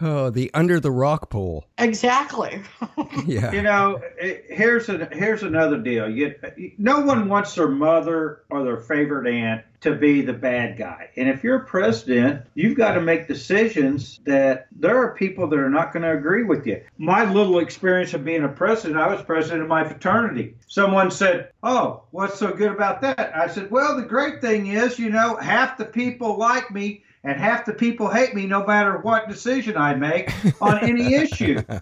Oh, 0.00 0.30
the 0.30 0.50
under 0.54 0.80
the 0.80 0.90
rock 0.90 1.30
poll. 1.30 1.66
exactly. 1.78 2.62
Yeah. 3.26 3.52
You 3.52 3.62
know, 3.62 4.00
it, 4.18 4.46
here's 4.48 4.88
a, 4.88 5.08
here's 5.12 5.42
another 5.42 5.78
deal. 5.78 6.08
You, 6.08 6.34
no 6.78 7.00
one 7.00 7.28
wants 7.28 7.54
their 7.54 7.68
mother 7.68 8.42
or 8.50 8.64
their 8.64 8.78
favorite 8.78 9.32
aunt 9.32 9.64
to 9.82 9.94
be 9.94 10.22
the 10.22 10.32
bad 10.32 10.76
guy. 10.76 11.10
And 11.16 11.28
if 11.28 11.42
you're 11.42 11.60
president, 11.60 12.42
you've 12.54 12.76
got 12.76 12.94
to 12.94 13.00
make 13.00 13.28
decisions 13.28 14.20
that 14.24 14.66
there 14.72 14.96
are 14.98 15.14
people 15.14 15.48
that 15.48 15.58
are 15.58 15.70
not 15.70 15.92
going 15.92 16.02
to 16.02 16.12
agree 16.12 16.44
with 16.44 16.66
you. 16.66 16.82
My 16.98 17.30
little 17.30 17.58
experience 17.58 18.12
of 18.14 18.24
being 18.24 18.44
a 18.44 18.48
president, 18.48 18.98
I 18.98 19.08
was 19.08 19.22
president 19.22 19.62
of 19.62 19.68
my 19.68 19.84
fraternity. 19.84 20.54
Someone 20.66 21.10
said, 21.10 21.50
"Oh, 21.62 22.02
what's 22.10 22.38
so 22.38 22.52
good 22.52 22.72
about 22.72 23.00
that?" 23.02 23.34
I 23.34 23.48
said, 23.48 23.70
"Well, 23.70 23.96
the 23.96 24.02
great 24.02 24.40
thing 24.40 24.66
is, 24.68 24.98
you 24.98 25.10
know, 25.10 25.36
half 25.36 25.78
the 25.78 25.86
people 25.86 26.36
like 26.36 26.70
me." 26.70 27.04
And 27.22 27.38
half 27.38 27.66
the 27.66 27.74
people 27.74 28.08
hate 28.08 28.34
me 28.34 28.46
no 28.46 28.64
matter 28.64 28.98
what 28.98 29.28
decision 29.28 29.76
I 29.76 29.94
make 29.94 30.32
on 30.62 30.78
any 30.78 31.14
issue. 31.14 31.62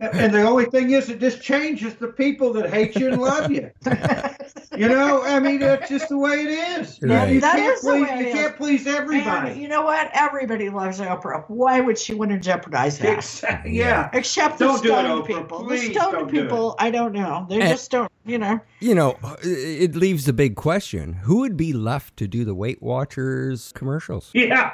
And 0.00 0.34
the 0.34 0.42
only 0.42 0.64
thing 0.66 0.90
is, 0.90 1.08
it 1.08 1.20
just 1.20 1.40
changes 1.40 1.94
the 1.94 2.08
people 2.08 2.52
that 2.54 2.68
hate 2.68 2.96
you 2.96 3.12
and 3.12 3.22
love 3.22 3.50
you. 3.52 3.70
You 4.76 4.88
know, 4.88 5.22
I 5.22 5.38
mean, 5.38 5.60
that's 5.60 5.88
just 5.88 6.08
the 6.08 6.18
way 6.18 6.32
it 6.32 6.48
is. 6.80 6.98
Right. 7.00 7.34
You 7.34 7.40
That 7.40 7.54
can't 7.54 7.74
is 7.76 7.82
the 7.82 7.90
please, 7.92 8.02
way 8.10 8.18
you 8.18 8.26
is. 8.26 8.34
can't 8.34 8.56
please 8.56 8.86
And 8.88 8.96
everybody. 8.96 9.60
you 9.60 9.68
know 9.68 9.82
what? 9.84 10.10
Everybody 10.12 10.68
loves 10.68 10.98
Oprah. 10.98 11.44
Why 11.46 11.78
would 11.80 11.96
she 11.96 12.12
want 12.14 12.32
to 12.32 12.40
jeopardize 12.40 12.98
that? 12.98 13.18
Exactly. 13.18 13.70
Yeah. 13.78 14.10
Except 14.12 14.58
the 14.58 14.64
Don't 14.66 14.82
do 14.82 14.88
it, 14.92 14.98
stoned 14.98 15.22
Oprah. 15.24 15.26
people. 15.42 15.64
The 15.68 15.78
stoned 15.78 15.94
don't 15.94 16.28
do 16.34 16.42
people, 16.42 16.74
I 16.80 16.90
don't 16.90 17.12
know. 17.12 17.46
They 17.48 17.60
And- 17.60 17.68
just 17.68 17.88
don't, 17.92 18.10
you 18.24 18.38
know. 18.38 18.60
You 18.80 18.94
know, 18.94 19.18
uh, 19.22 19.36
it 19.42 19.94
leaves 19.94 20.24
the 20.24 20.32
big 20.32 20.56
question: 20.56 21.14
Who 21.14 21.40
would 21.40 21.56
be 21.56 21.72
left 21.72 22.16
to 22.18 22.26
do 22.26 22.44
the 22.44 22.54
Weight 22.54 22.82
Watchers 22.82 23.72
commercials? 23.72 24.30
Yeah. 24.34 24.72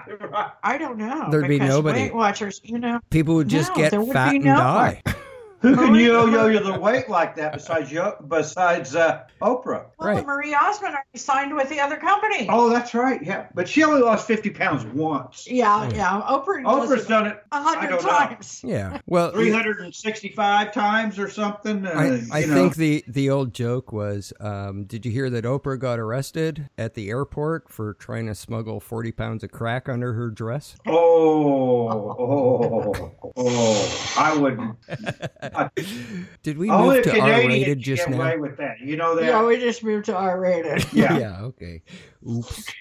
I 0.62 0.78
don't 0.78 0.98
know. 0.98 1.28
There'd 1.30 1.48
be 1.48 1.58
nobody. 1.58 2.02
Weight 2.02 2.14
Watchers, 2.14 2.60
you 2.64 2.78
know. 2.78 3.00
People 3.10 3.34
would 3.36 3.48
just 3.48 3.70
No, 3.70 3.76
get 3.76 3.90
fat 4.12 4.34
and 4.34 4.44
die. 4.44 5.02
Who 5.62 5.74
can 5.76 5.92
Marie- 5.92 6.06
yo-yo 6.06 6.62
the 6.62 6.78
weight 6.80 7.08
like 7.10 7.36
that 7.36 7.52
besides 7.52 7.92
yo- 7.92 8.16
besides 8.28 8.96
uh, 8.96 9.24
Oprah? 9.42 9.84
Well, 9.98 10.08
Right. 10.14 10.24
Marie 10.26 10.54
Osmond 10.54 10.94
already 10.94 11.18
signed 11.18 11.54
with 11.54 11.68
the 11.68 11.78
other 11.80 11.96
company. 11.96 12.46
Oh, 12.50 12.70
that's 12.70 12.94
right. 12.94 13.22
Yeah, 13.22 13.46
but 13.54 13.68
she 13.68 13.84
only 13.84 14.00
lost 14.00 14.26
fifty 14.26 14.48
pounds 14.48 14.84
once. 14.86 15.46
Yeah, 15.46 15.88
yeah. 15.90 16.22
Oprah 16.28 16.64
does 16.64 16.88
Oprah's 16.90 17.06
done 17.06 17.26
it 17.26 17.42
a 17.52 17.56
I 17.56 17.62
hundred 17.62 17.90
don't 17.90 18.02
know. 18.04 18.08
times. 18.10 18.62
Yeah. 18.64 19.00
Well, 19.06 19.32
three 19.32 19.50
hundred 19.50 19.80
and 19.80 19.94
sixty-five 19.94 20.72
times 20.72 21.18
or 21.18 21.28
something. 21.28 21.86
Uh, 21.86 21.90
I, 21.90 22.04
I 22.32 22.38
you 22.40 22.46
know. 22.46 22.54
think 22.54 22.76
the, 22.76 23.04
the 23.06 23.28
old 23.28 23.52
joke 23.52 23.92
was 23.92 24.32
um, 24.40 24.84
Did 24.84 25.04
you 25.04 25.12
hear 25.12 25.28
that 25.28 25.44
Oprah 25.44 25.78
got 25.78 25.98
arrested 25.98 26.70
at 26.78 26.94
the 26.94 27.10
airport 27.10 27.70
for 27.70 27.92
trying 27.94 28.26
to 28.28 28.34
smuggle 28.34 28.80
40 28.80 29.12
pounds 29.12 29.44
of 29.44 29.50
crack 29.50 29.88
under 29.90 30.14
her 30.14 30.30
dress? 30.30 30.76
Oh, 30.86 31.90
oh, 32.18 33.12
oh! 33.36 34.14
I 34.18 34.36
would. 34.36 34.58
Did 36.42 36.58
we 36.58 36.70
Only 36.70 36.96
move 36.96 37.04
to 37.04 37.20
R 37.20 37.28
rated 37.28 37.80
just 37.80 38.06
get 38.06 38.10
now? 38.10 38.22
away 38.22 38.36
with 38.38 38.56
that. 38.58 38.80
You 38.80 38.96
know 38.96 39.14
that. 39.16 39.24
Yeah, 39.24 39.44
we 39.44 39.58
just 39.58 39.82
moved 39.84 40.06
to 40.06 40.14
R 40.14 40.40
rated. 40.40 40.84
yeah. 40.92 41.18
Yeah. 41.18 41.40
Okay. 41.42 41.82
Oops. 42.28 42.64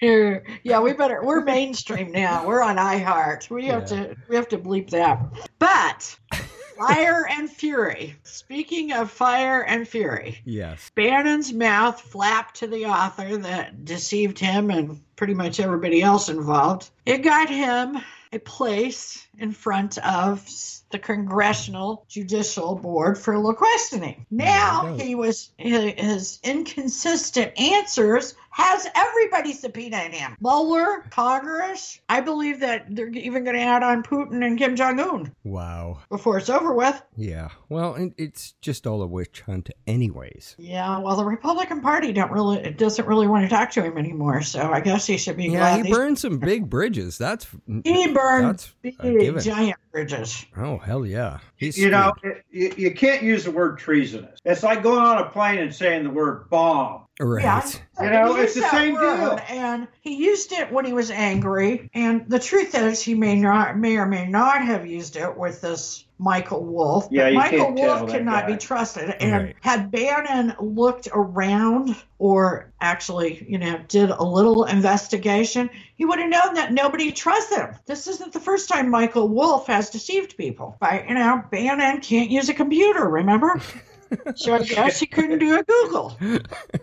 yeah, 0.62 0.80
we 0.80 0.92
better. 0.92 1.22
We're 1.24 1.42
mainstream 1.44 2.12
now. 2.12 2.46
We're 2.46 2.62
on 2.62 2.76
iHeart. 2.76 3.50
We 3.50 3.66
have 3.66 3.82
Yeah. 3.90 4.04
to. 4.06 4.16
We 4.28 4.36
have 4.36 4.48
to 4.48 4.58
bleep 4.58 4.90
that. 4.90 5.20
But 5.58 6.16
fire 6.78 7.26
and 7.30 7.50
fury. 7.50 8.16
Speaking 8.22 8.92
of 8.92 9.10
fire 9.10 9.62
and 9.64 9.86
fury, 9.86 10.40
Yes. 10.44 10.90
Bannon's 10.94 11.52
mouth 11.52 12.00
flapped 12.00 12.56
to 12.56 12.66
the 12.66 12.86
author 12.86 13.36
that 13.38 13.84
deceived 13.84 14.38
him 14.38 14.70
and 14.70 15.00
pretty 15.16 15.34
much 15.34 15.60
everybody 15.60 16.00
else 16.02 16.28
involved. 16.30 16.90
It 17.04 17.18
got 17.18 17.50
him 17.50 17.98
a 18.32 18.38
place 18.38 19.26
in 19.38 19.52
front 19.52 19.98
of 19.98 20.48
the 20.90 20.98
Congressional 20.98 22.04
Judicial 22.08 22.74
Board 22.74 23.18
for 23.18 23.40
questioning. 23.54 24.26
Now 24.30 24.82
There 24.82 24.92
you 24.92 24.98
go. 24.98 25.04
he 25.04 25.14
was 25.14 25.50
his 25.56 26.38
inconsistent 26.42 27.58
answers 27.58 28.34
has 28.52 28.86
everybody 28.96 29.52
subpoenaed 29.52 30.12
him. 30.12 30.36
Mueller, 30.40 31.04
Congress. 31.10 32.00
I 32.08 32.20
believe 32.20 32.60
that 32.60 32.84
they're 32.94 33.08
even 33.10 33.44
going 33.44 33.54
to 33.54 33.62
add 33.62 33.84
on 33.84 34.02
Putin 34.02 34.44
and 34.44 34.58
Kim 34.58 34.74
Jong 34.74 34.98
Un 34.98 35.32
Wow. 35.44 36.00
before 36.08 36.36
it's 36.38 36.50
over 36.50 36.74
with. 36.74 37.00
Yeah. 37.16 37.50
Well, 37.68 38.10
it's 38.18 38.54
just 38.60 38.88
all 38.88 39.02
a 39.02 39.06
witch 39.06 39.42
hunt, 39.42 39.70
anyways. 39.86 40.56
Yeah, 40.58 40.98
well, 40.98 41.16
the 41.16 41.24
Republican 41.24 41.80
Party 41.80 42.12
don't 42.12 42.32
really 42.32 42.70
doesn't 42.72 43.06
really 43.06 43.28
want 43.28 43.44
to 43.44 43.48
talk 43.48 43.70
to 43.72 43.82
him 43.84 43.96
anymore. 43.96 44.42
So 44.42 44.60
I 44.72 44.80
guess 44.80 45.06
he 45.06 45.16
should 45.16 45.36
be 45.36 45.44
Yeah, 45.44 45.58
glad 45.76 45.86
he 45.86 45.92
burned 45.92 46.18
some 46.18 46.38
big 46.38 46.68
bridges. 46.68 47.18
That's 47.18 47.46
he 47.84 48.08
burned 48.12 48.46
That's 48.82 48.96
a 49.00 49.12
big 49.12 49.38
giant 49.40 49.76
bridges. 49.92 50.46
oh 50.56 50.78
hell 50.78 51.04
yeah. 51.04 51.38
He's 51.56 51.76
you 51.78 51.90
know, 51.90 52.12
it, 52.22 52.44
you, 52.50 52.72
you 52.76 52.94
can't 52.94 53.22
use 53.22 53.44
the 53.44 53.50
word 53.50 53.78
treasonous. 53.78 54.40
It's 54.44 54.62
like 54.62 54.82
going 54.82 55.00
on 55.04 55.18
a 55.18 55.30
plane 55.30 55.58
and 55.58 55.74
saying 55.74 56.04
the 56.04 56.10
word 56.10 56.48
bomb. 56.50 57.06
Right. 57.20 57.44
Yeah, 57.44 57.70
You 58.02 58.10
know, 58.10 58.36
it's 58.36 58.54
the 58.54 58.62
same 58.70 58.94
deal. 58.94 59.38
And 59.48 59.86
he 60.00 60.16
used 60.16 60.52
it 60.52 60.72
when 60.72 60.86
he 60.86 60.92
was 60.94 61.10
angry. 61.10 61.90
And 61.92 62.28
the 62.30 62.38
truth 62.38 62.74
is, 62.74 63.02
he 63.02 63.14
may 63.14 63.36
not, 63.38 63.76
may 63.78 63.96
or 63.98 64.06
may 64.06 64.26
not 64.26 64.62
have 64.64 64.86
used 64.86 65.16
it 65.16 65.36
with 65.36 65.60
this 65.60 66.06
Michael 66.18 66.64
Wolff. 66.64 67.08
Yeah, 67.10 67.24
but 67.24 67.32
you 67.32 67.38
Michael 67.38 67.58
can't 67.66 67.76
tell 67.76 67.96
Wolff 67.98 68.10
that 68.10 68.18
cannot 68.18 68.46
guy. 68.46 68.52
be 68.52 68.56
trusted. 68.58 69.10
And 69.20 69.44
Right. 69.46 69.56
had 69.60 69.90
Bannon 69.90 70.54
looked 70.60 71.08
around 71.12 71.94
or 72.18 72.72
actually, 72.80 73.44
you 73.48 73.58
know, 73.58 73.78
did 73.88 74.10
a 74.10 74.22
little 74.22 74.64
investigation, 74.64 75.68
he 75.96 76.04
would 76.06 76.18
have 76.18 76.30
known 76.30 76.54
that 76.54 76.72
nobody 76.72 77.12
trusts 77.12 77.54
him. 77.54 77.70
This 77.86 78.06
isn't 78.06 78.32
the 78.32 78.40
first 78.40 78.68
time 78.68 78.90
Michael 78.90 79.28
Wolff 79.28 79.66
has 79.66 79.90
deceived 79.90 80.36
people. 80.38 80.76
By 80.80 81.04
you 81.06 81.14
know, 81.14 81.42
Bannon 81.50 82.00
can't 82.00 82.30
use 82.30 82.48
a 82.48 82.54
computer. 82.54 83.06
Remember? 83.08 83.60
so 84.34 84.54
I 84.54 84.62
guess 84.62 85.00
he 85.00 85.06
couldn't 85.06 85.38
do 85.38 85.58
a 85.58 85.62
Google. 85.62 86.16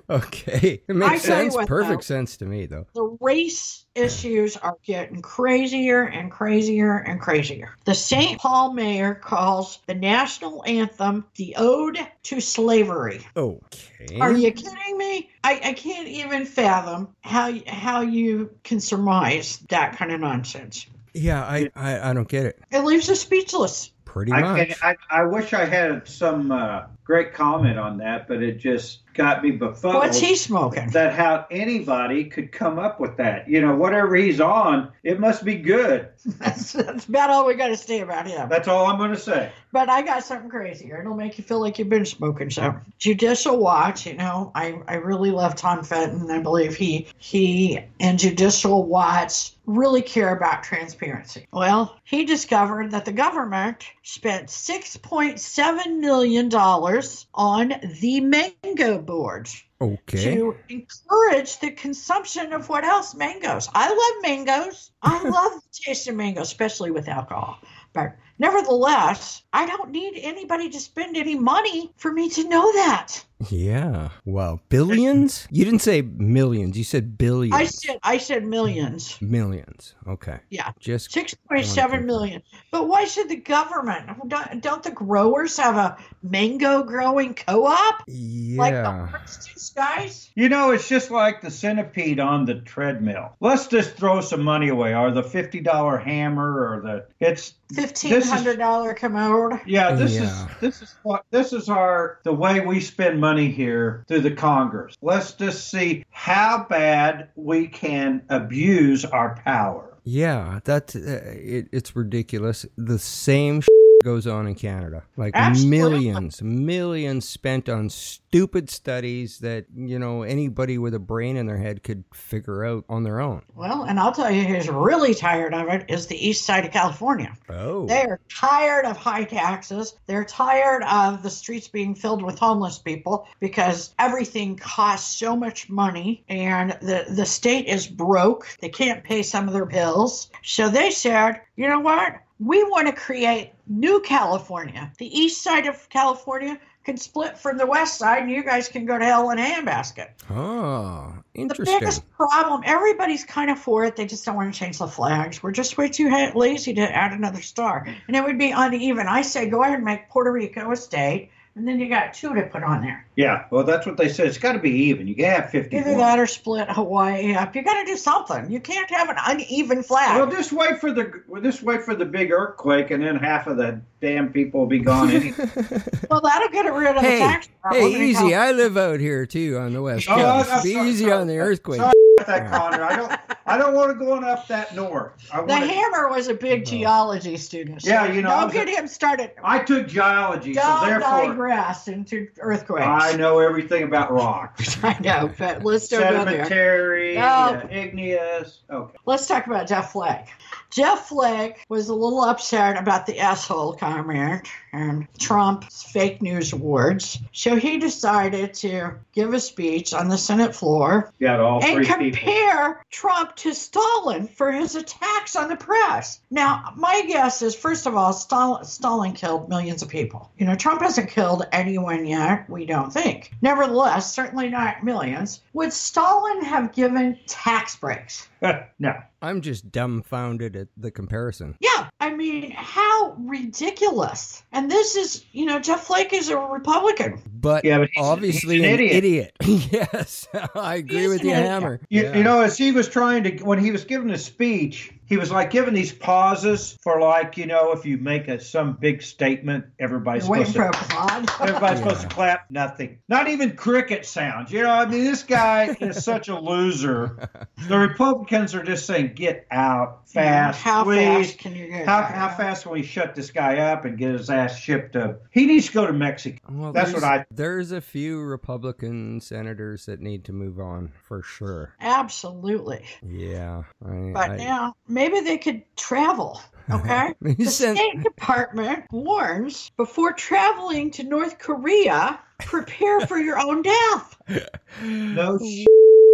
Okay. 0.09 0.81
It 0.87 0.95
makes 0.95 1.23
sense. 1.23 1.53
what, 1.53 1.67
Perfect 1.67 2.01
though. 2.03 2.15
sense 2.15 2.37
to 2.37 2.45
me 2.45 2.65
though. 2.65 2.87
the 2.93 3.17
race 3.19 3.85
issues 3.93 4.55
are 4.55 4.77
getting 4.85 5.21
crazier 5.21 6.03
and 6.03 6.31
crazier 6.31 6.95
and 6.99 7.19
crazier. 7.19 7.75
The 7.83 7.93
St. 7.93 8.39
Paul 8.39 8.71
mayor 8.73 9.15
calls 9.15 9.79
the 9.85 9.95
national 9.95 10.63
anthem 10.65 11.25
the 11.35 11.55
Ode 11.57 11.99
to 12.23 12.39
Slavery. 12.39 13.19
Okay. 13.35 14.17
Are 14.21 14.31
you 14.31 14.51
kidding 14.53 14.97
me? 14.97 15.29
I, 15.43 15.59
I 15.61 15.73
can't 15.73 16.07
even 16.07 16.45
fathom 16.45 17.09
how 17.19 17.51
how 17.67 18.01
you 18.01 18.51
can 18.63 18.79
surmise 18.79 19.57
that 19.69 19.97
kind 19.97 20.13
of 20.13 20.21
nonsense. 20.21 20.85
Yeah, 21.13 21.43
I, 21.43 21.69
I 21.75 22.11
I 22.11 22.13
don't 22.13 22.29
get 22.29 22.45
it. 22.45 22.59
It 22.71 22.79
leaves 22.85 23.09
us 23.09 23.19
speechless. 23.19 23.91
Pretty 24.17 24.31
I, 24.31 24.41
much. 24.41 24.79
can, 24.79 24.97
I 25.11 25.21
I 25.21 25.23
wish 25.23 25.53
I 25.53 25.65
had 25.65 26.07
some 26.07 26.51
uh, 26.51 26.85
great 27.03 27.33
comment 27.33 27.77
on 27.77 27.97
that, 27.99 28.27
but 28.27 28.41
it 28.41 28.57
just 28.57 29.01
got 29.17 29.43
me 29.43 29.51
befuddled. 29.51 29.95
What's 29.95 30.19
he 30.19 30.35
smoking? 30.35 30.89
That 30.91 31.13
how 31.13 31.47
anybody 31.51 32.25
could 32.25 32.51
come 32.51 32.79
up 32.79 32.99
with 32.99 33.17
that. 33.17 33.49
You 33.49 33.59
know, 33.59 33.75
whatever 33.75 34.15
he's 34.15 34.39
on, 34.39 34.91
it 35.03 35.19
must 35.19 35.43
be 35.43 35.55
good. 35.55 36.09
That's, 36.39 36.73
that's 36.73 37.07
about 37.07 37.29
all 37.29 37.45
we 37.45 37.55
got 37.55 37.69
to 37.69 37.77
say 37.77 38.01
about 38.01 38.27
him. 38.27 38.47
That's 38.49 38.67
all 38.67 38.85
I'm 38.85 38.97
going 38.97 39.11
to 39.11 39.19
say. 39.19 39.51
But 39.71 39.89
I 39.89 40.01
got 40.01 40.23
something 40.23 40.49
crazier. 40.49 40.99
It'll 40.99 41.15
make 41.15 41.37
you 41.37 41.43
feel 41.43 41.59
like 41.59 41.79
you've 41.79 41.89
been 41.89 42.05
smoking. 42.05 42.49
So 42.51 42.75
Judicial 42.99 43.57
Watch, 43.57 44.05
you 44.05 44.13
know, 44.13 44.51
I, 44.53 44.79
I 44.87 44.95
really 44.95 45.31
love 45.31 45.55
Tom 45.55 45.83
Fitton. 45.83 46.29
I 46.29 46.41
believe 46.41 46.75
he 46.75 47.07
he 47.17 47.79
and 47.99 48.19
Judicial 48.19 48.83
Watch 48.83 49.53
really 49.65 50.01
care 50.01 50.35
about 50.35 50.63
transparency. 50.63 51.45
Well, 51.51 51.97
he 52.05 52.25
discovered 52.25 52.91
that 52.91 53.05
the 53.05 53.11
government 53.11 53.85
spent 54.03 54.49
six 54.49 54.95
point 54.97 55.39
seven 55.39 55.99
million 55.99 56.49
dollars 56.49 57.27
on 57.33 57.73
the 58.01 58.21
mango 58.21 58.99
boards 59.07 59.63
okay. 59.81 60.35
to 60.35 60.55
encourage 60.69 61.57
the 61.59 61.71
consumption 61.71 62.53
of 62.53 62.69
what 62.69 62.83
else? 62.83 63.15
Mangoes. 63.15 63.67
I 63.73 63.89
love 63.89 64.21
mangoes. 64.21 64.91
I 65.01 65.23
love 65.27 65.53
the 65.53 65.79
taste 65.83 66.07
of 66.07 66.15
mango, 66.15 66.41
especially 66.41 66.91
with 66.91 67.07
alcohol. 67.07 67.57
But 67.93 68.15
nevertheless, 68.39 69.43
I 69.53 69.65
don't 69.65 69.91
need 69.91 70.19
anybody 70.21 70.69
to 70.69 70.79
spend 70.79 71.17
any 71.17 71.35
money 71.35 71.91
for 71.97 72.11
me 72.11 72.29
to 72.29 72.47
know 72.47 72.71
that. 72.73 73.23
Yeah. 73.49 74.09
Wow. 74.25 74.59
Billions? 74.69 75.47
You 75.51 75.63
didn't 75.63 75.81
say 75.81 76.01
millions. 76.01 76.77
You 76.77 76.83
said 76.83 77.17
billions. 77.17 77.53
I 77.55 77.65
said 77.65 77.99
I 78.01 78.17
said 78.17 78.43
millions. 78.43 79.21
millions. 79.21 79.93
Okay. 80.07 80.39
Yeah. 80.49 80.71
Just 80.79 81.11
Six 81.11 81.35
point 81.35 81.65
seven 81.65 82.05
million. 82.05 82.41
But 82.71 82.87
why 82.87 83.05
should 83.05 83.29
the 83.29 83.35
government? 83.35 84.09
Don't, 84.27 84.61
don't 84.61 84.81
the 84.81 84.91
growers 84.91 85.57
have 85.57 85.77
a 85.77 85.97
mango 86.23 86.83
growing 86.83 87.35
co-op 87.35 88.03
Yeah. 88.07 88.57
like 88.57 88.73
the 88.73 88.79
yeah. 88.79 89.07
Princeton 89.11 89.57
guys? 89.75 90.31
You 90.35 90.49
know, 90.49 90.71
it's 90.71 90.89
just 90.89 91.11
like 91.11 91.41
the 91.41 91.51
centipede 91.51 92.19
on 92.19 92.45
the 92.45 92.55
treadmill. 92.55 93.35
Let's 93.39 93.67
just 93.67 93.95
throw 93.95 94.21
some 94.21 94.43
money 94.43 94.69
away, 94.69 94.95
or 94.95 95.11
the 95.11 95.23
fifty 95.23 95.61
dollar 95.61 95.97
hammer, 95.97 96.73
or 96.73 96.81
the 96.81 97.25
it's 97.25 97.53
Fifteen 97.73 98.11
hundred 98.29 98.57
dollar 98.57 98.93
commode. 98.93 99.59
yeah. 99.65 99.93
This 99.93 100.13
Yeah. 100.15 100.23
is 100.23 100.45
this 100.61 100.81
is 100.81 100.95
what 101.03 101.23
this 101.31 101.53
is 101.53 101.69
our 101.69 102.19
the 102.23 102.33
way 102.33 102.59
we 102.59 102.79
spend 102.79 103.19
money 103.19 103.49
here 103.51 104.03
through 104.07 104.21
the 104.21 104.31
Congress. 104.31 104.95
Let's 105.01 105.33
just 105.33 105.69
see 105.69 106.03
how 106.11 106.65
bad 106.69 107.29
we 107.35 107.67
can 107.67 108.23
abuse 108.29 109.05
our 109.05 109.35
power. 109.43 109.83
Yeah, 110.03 110.59
that's 110.63 110.95
uh, 110.95 111.21
it, 111.25 111.67
it's 111.73 111.95
ridiculous. 111.95 112.65
The 112.77 112.97
same 112.99 113.61
goes 114.03 114.27
on 114.27 114.47
in 114.47 114.55
Canada. 114.55 115.03
Like 115.15 115.33
Absolutely. 115.35 115.77
millions, 115.77 116.41
millions 116.41 117.27
spent 117.27 117.69
on 117.69 117.89
stupid 117.89 118.69
studies 118.69 119.39
that, 119.39 119.65
you 119.75 119.99
know, 119.99 120.23
anybody 120.23 120.77
with 120.77 120.93
a 120.93 120.99
brain 120.99 121.37
in 121.37 121.45
their 121.45 121.57
head 121.57 121.83
could 121.83 122.03
figure 122.13 122.65
out 122.65 122.85
on 122.89 123.03
their 123.03 123.19
own. 123.19 123.41
Well, 123.55 123.83
and 123.83 123.99
I'll 123.99 124.11
tell 124.11 124.31
you 124.31 124.43
who's 124.43 124.69
really 124.69 125.13
tired 125.13 125.53
of 125.53 125.67
it 125.69 125.85
is 125.89 126.07
the 126.07 126.27
east 126.27 126.45
side 126.45 126.65
of 126.65 126.71
California. 126.71 127.35
Oh. 127.49 127.85
They're 127.87 128.19
tired 128.29 128.85
of 128.85 128.97
high 128.97 129.23
taxes. 129.23 129.95
They're 130.05 130.25
tired 130.25 130.83
of 130.83 131.23
the 131.23 131.29
streets 131.29 131.67
being 131.67 131.95
filled 131.95 132.21
with 132.21 132.39
homeless 132.39 132.79
people 132.79 133.27
because 133.39 133.93
everything 133.99 134.57
costs 134.57 135.17
so 135.17 135.35
much 135.35 135.69
money 135.69 136.23
and 136.29 136.71
the, 136.81 137.05
the 137.09 137.25
state 137.25 137.65
is 137.67 137.87
broke. 137.87 138.47
They 138.59 138.69
can't 138.69 139.03
pay 139.03 139.23
some 139.23 139.47
of 139.47 139.53
their 139.53 139.65
bills. 139.65 140.29
So 140.43 140.69
they 140.69 140.91
said, 140.91 141.41
you 141.55 141.67
know 141.67 141.79
what? 141.79 142.19
We 142.39 142.63
want 142.63 142.87
to 142.87 142.93
create 142.93 143.53
new 143.65 143.99
California. 144.01 144.91
The 144.97 145.07
east 145.07 145.41
side 145.41 145.65
of 145.65 145.89
California 145.89 146.59
can 146.83 146.95
split 146.95 147.37
from 147.37 147.57
the 147.57 147.65
west 147.65 147.97
side 147.97 148.21
and 148.21 148.31
you 148.31 148.43
guys 148.43 148.69
can 148.69 148.85
go 148.85 148.97
to 148.97 149.03
hell 149.03 149.29
in 149.31 149.39
a 149.39 149.43
handbasket. 149.43 150.09
Oh, 150.29 151.15
interesting. 151.33 151.65
The 151.65 151.79
biggest 151.79 152.09
problem, 152.11 152.61
everybody's 152.65 153.25
kind 153.25 153.49
of 153.49 153.59
for 153.59 153.83
it. 153.83 153.95
They 153.95 154.05
just 154.05 154.23
don't 154.23 154.35
want 154.35 154.53
to 154.53 154.57
change 154.57 154.77
the 154.77 154.87
flags. 154.87 155.43
We're 155.43 155.51
just 155.51 155.77
way 155.77 155.89
too 155.89 156.09
lazy 156.33 156.73
to 156.75 156.81
add 156.81 157.11
another 157.11 157.41
star. 157.41 157.85
And 158.07 158.15
it 158.15 158.23
would 158.23 158.37
be 158.37 158.51
uneven. 158.51 159.07
I 159.07 159.21
say 159.21 159.49
go 159.49 159.63
ahead 159.63 159.75
and 159.75 159.83
make 159.83 160.09
Puerto 160.09 160.31
Rico 160.31 160.71
a 160.71 160.75
state, 160.77 161.31
and 161.57 161.67
then 161.67 161.79
you 161.79 161.89
got 161.89 162.13
two 162.13 162.33
to 162.35 162.43
put 162.43 162.61
on 162.63 162.81
there. 162.81 163.05
Yeah, 163.15 163.45
well, 163.49 163.63
that's 163.63 163.85
what 163.87 163.97
they 163.97 164.09
said. 164.09 164.27
It's 164.27 164.37
got 164.37 164.53
to 164.53 164.59
be 164.59 164.69
even. 164.69 165.07
You 165.07 165.15
can 165.15 165.25
have 165.25 165.49
fifty. 165.49 165.77
Either 165.77 165.95
that 165.97 166.19
or 166.19 166.27
split 166.27 166.69
Hawaii 166.69 167.33
up. 167.33 167.55
You 167.55 167.63
got 167.63 167.79
to 167.81 167.85
do 167.85 167.97
something. 167.97 168.51
You 168.51 168.59
can't 168.59 168.89
have 168.91 169.09
an 169.09 169.17
uneven 169.25 169.81
flag. 169.83 170.21
Well, 170.21 170.29
just 170.29 170.51
wait 170.53 170.79
for 170.79 170.91
the 170.93 171.23
well, 171.27 171.41
just 171.41 171.63
wait 171.63 171.81
for 171.83 171.95
the 171.95 172.05
big 172.05 172.31
earthquake, 172.31 172.91
and 172.91 173.03
then 173.03 173.15
half 173.17 173.47
of 173.47 173.57
the 173.57 173.81
damn 174.01 174.31
people 174.31 174.59
will 174.61 174.67
be 174.67 174.79
gone 174.79 175.09
anyway. 175.09 175.35
well, 176.11 176.21
that'll 176.21 176.49
get 176.49 176.71
rid 176.71 176.95
of 176.95 177.01
the 177.01 177.07
tax 177.09 177.49
problem. 177.61 177.91
hey, 177.91 178.09
easy. 178.09 178.35
I 178.35 178.51
live 178.51 178.77
out 178.77 178.99
here 178.99 179.25
too 179.25 179.57
on 179.57 179.73
the 179.73 179.81
west 179.81 180.07
Oh, 180.09 180.15
coast. 180.15 180.51
I'm 180.51 180.63
Be 180.63 180.73
sorry, 180.73 180.89
easy 180.89 181.05
sorry, 181.05 181.19
on 181.21 181.27
the 181.27 181.39
earthquake. 181.39 181.79
sorry 181.79 181.89
about 181.89 182.06
that, 182.25 182.49
Connor. 182.49 182.83
I 182.83 182.95
don't. 182.95 183.11
I 183.45 183.57
don't 183.57 183.73
want 183.75 183.91
to 183.91 184.05
go 184.05 184.11
on 184.13 184.23
up 184.25 184.47
that 184.49 184.75
north. 184.75 185.13
I 185.31 185.37
The 185.41 185.43
want. 185.47 185.63
to, 185.63 185.69
hammer 185.71 186.09
was 186.09 186.27
a 186.27 186.33
big 186.33 186.65
geology 186.65 187.37
student. 187.37 187.81
so 187.81 187.89
Yeah, 187.89 188.11
you 188.11 188.21
know, 188.21 188.29
I 188.29 188.41
Don't 188.41 188.51
get 188.53 188.67
a- 188.67 188.71
him 188.71 188.87
started. 188.87 189.31
I 189.41 189.59
took 189.59 189.87
geology, 189.87 190.53
so 190.53 190.61
Don't 190.61 190.87
therefore 190.87 191.27
digress 191.27 191.87
into 191.87 192.27
earthquakes. 192.39 192.83
I 192.85 193.15
know 193.15 193.39
everything 193.39 193.83
about 193.83 194.11
rocks. 194.11 194.77
I 194.83 194.97
know, 194.99 195.31
but 195.37 195.63
let's 195.63 195.87
don't 195.87 196.01
go 196.01 196.25
there. 196.25 196.43
Sedimentary, 196.43 197.15
No. 197.15 197.67
igneous. 197.71 198.59
Okay. 198.69 198.97
Let's 199.05 199.27
talk 199.27 199.47
about 199.47 199.67
Jeff 199.67 199.93
Flake. 199.93 200.25
Jeff 200.69 201.07
Flake 201.07 201.65
was 201.69 201.87
a 201.87 201.93
little 201.95 202.21
upset 202.21 202.77
about 202.77 203.05
the 203.05 203.19
asshole 203.19 203.73
comment 203.73 204.45
Um, 204.73 204.87
and 204.87 205.07
Trump's 205.19 205.83
fake 205.83 206.21
news 206.21 206.53
awards. 206.53 207.19
So 207.31 207.55
he 207.55 207.77
decided 207.77 208.53
to 208.55 208.95
give 209.13 209.33
a 209.33 209.39
speech 209.39 209.93
on 209.93 210.07
the 210.07 210.17
Senate 210.17 210.55
floor 210.55 211.11
all 211.39 211.63
and 211.63 211.73
three 211.73 211.85
people. 211.85 211.95
compare 211.95 212.85
Trump 212.89 213.35
to 213.37 213.53
Stalin 213.53 214.27
for 214.27 214.51
his 214.51 214.75
attacks 214.75 215.35
on 215.35 215.49
the 215.49 215.55
press. 215.55 216.21
Now, 216.29 216.73
my 216.75 217.03
guess 217.07 217.41
is, 217.41 217.55
first 217.55 217.85
of 217.85 217.95
all, 217.95 218.13
Stalin, 218.13 218.63
Stalin 218.65 219.13
killed 219.13 219.49
millions 219.49 219.81
of 219.81 219.89
people. 219.89 220.31
You 220.37 220.45
know, 220.45 220.55
Trump 220.55 220.81
hasn't 220.81 221.09
killed 221.09 221.45
anyone 221.51 222.05
yet, 222.05 222.49
we 222.49 222.65
don't 222.65 222.91
think. 222.91 223.31
Nevertheless, 223.41 224.13
certainly 224.13 224.49
not 224.49 224.83
millions. 224.83 225.41
Would 225.53 225.73
Stalin 225.73 226.43
have 226.43 226.73
given 226.73 227.17
tax 227.27 227.75
breaks? 227.75 228.27
no. 228.79 228.93
I'm 229.21 229.41
just 229.41 229.71
dumbfounded 229.71 230.55
at 230.55 230.67
the 230.77 230.91
comparison. 230.91 231.55
Yeah, 231.59 231.89
I 231.99 232.13
mean, 232.13 232.51
how 232.51 233.15
ridiculous. 233.17 234.43
And 234.57 234.71
this 234.71 234.95
is, 234.95 235.23
you 235.33 235.45
know, 235.45 235.59
Jeff 235.59 235.81
Flake 235.85 236.13
is 236.13 236.29
a 236.29 236.37
Republican. 236.37 237.21
But, 237.31 237.63
Yeah, 237.63 237.77
but 237.77 237.89
he's- 237.93 238.03
obviously 238.03 238.55
he's 238.55 238.63
an 238.65 238.69
an 238.71 238.79
idiot. 238.79 239.35
idiot. 239.39 239.67
yes, 239.71 240.27
I 240.55 240.75
agree 240.77 241.01
He's 241.01 241.09
with 241.09 241.21
an 241.21 241.27
you, 241.27 241.33
idiot. 241.33 241.47
Hammer. 241.47 241.79
You, 241.89 242.01
Yeah. 242.03 242.17
you 242.17 242.23
know, 242.23 242.41
as 242.41 242.57
he 242.57 242.71
was 242.71 242.89
trying 242.89 243.23
to, 243.25 243.37
when 243.45 243.59
he 243.59 243.69
was 243.71 243.83
giving 243.83 244.09
a 244.09 244.17
speech, 244.17 244.91
he 245.07 245.17
was 245.17 245.31
like 245.31 245.49
giving 245.51 245.73
these 245.73 245.91
pauses 245.91 246.77
for 246.81 246.99
like, 246.99 247.37
you 247.37 247.45
know, 247.47 247.71
if 247.71 247.85
you 247.85 247.97
make 247.97 248.27
a 248.27 248.39
some 248.39 248.73
big 248.73 249.01
statement, 249.01 249.65
everybody's 249.79 250.27
Waiting 250.27 250.51
supposed 250.51 250.75
for 250.75 250.85
to. 250.85 250.95
a 250.95 250.99
applaud. 251.01 251.29
Everybody's 251.49 251.79
Yeah. 251.79 251.85
supposed 251.87 252.01
to 252.01 252.07
clap. 252.15 252.51
Nothing. 252.51 252.99
Not 253.07 253.27
even 253.29 253.55
cricket 253.55 254.05
sounds. 254.05 254.51
You 254.51 254.63
know, 254.63 254.69
I 254.71 254.85
mean, 254.85 255.03
this 255.03 255.23
guy 255.23 255.75
is 255.79 256.03
such 256.03 256.27
a 256.27 256.39
loser. 256.39 257.29
The 257.67 257.77
Republicans 257.77 258.53
are 258.55 258.63
just 258.63 258.85
saying, 258.85 259.13
"Get 259.15 259.47
out 259.51 260.07
fast, 260.09 260.61
How 260.61 260.83
please." 260.83 261.27
fast 261.31 261.39
can 261.39 261.55
you 261.55 261.67
get? 261.67 261.85
How, 261.85 262.03
how 262.03 262.29
fast 262.29 262.63
can 262.63 262.71
we 262.73 262.83
shut 262.83 263.15
this 263.15 263.31
guy 263.31 263.57
up 263.57 263.85
and 263.85 263.97
get 263.97 264.11
his 264.13 264.29
ass 264.29 264.57
shipped 264.57 264.95
up 264.95 265.21
He 265.31 265.45
needs 265.45 265.67
to 265.67 265.73
go 265.73 265.87
to 265.87 265.93
Mexico. 265.93 266.39
Well, 266.51 266.71
That's 266.73 266.91
there's- 266.91 267.01
what 267.03 267.11
I- 267.21 267.25
There's 267.31 267.71
a 267.71 267.81
few 267.81 268.21
Republican 268.21 269.21
senators 269.21 269.85
that 269.85 270.01
need 270.01 270.25
to 270.25 270.33
move 270.33 270.59
on 270.59 270.91
for 271.07 271.21
sure. 271.21 271.73
Absolutely. 271.79 272.83
Yeah. 273.05 273.63
I, 273.85 274.11
But 274.13 274.31
I- 274.31 274.37
now 274.37 274.75
maybe 274.97 275.19
they 275.21 275.37
could 275.37 275.63
travel. 275.75 276.41
Okay. 276.69 277.13
The 277.21 277.45
sent- 277.45 277.77
State 277.77 278.03
Department 278.03 278.83
warns 278.91 279.71
before 279.77 280.11
traveling 280.11 280.91
to 280.91 281.03
North 281.03 281.39
Korea, 281.39 282.19
prepare 282.39 282.99
for 283.07 283.17
your 283.17 283.39
own 283.39 283.61
death. 283.61 284.17
No 284.83 285.39
sh- 285.39 285.63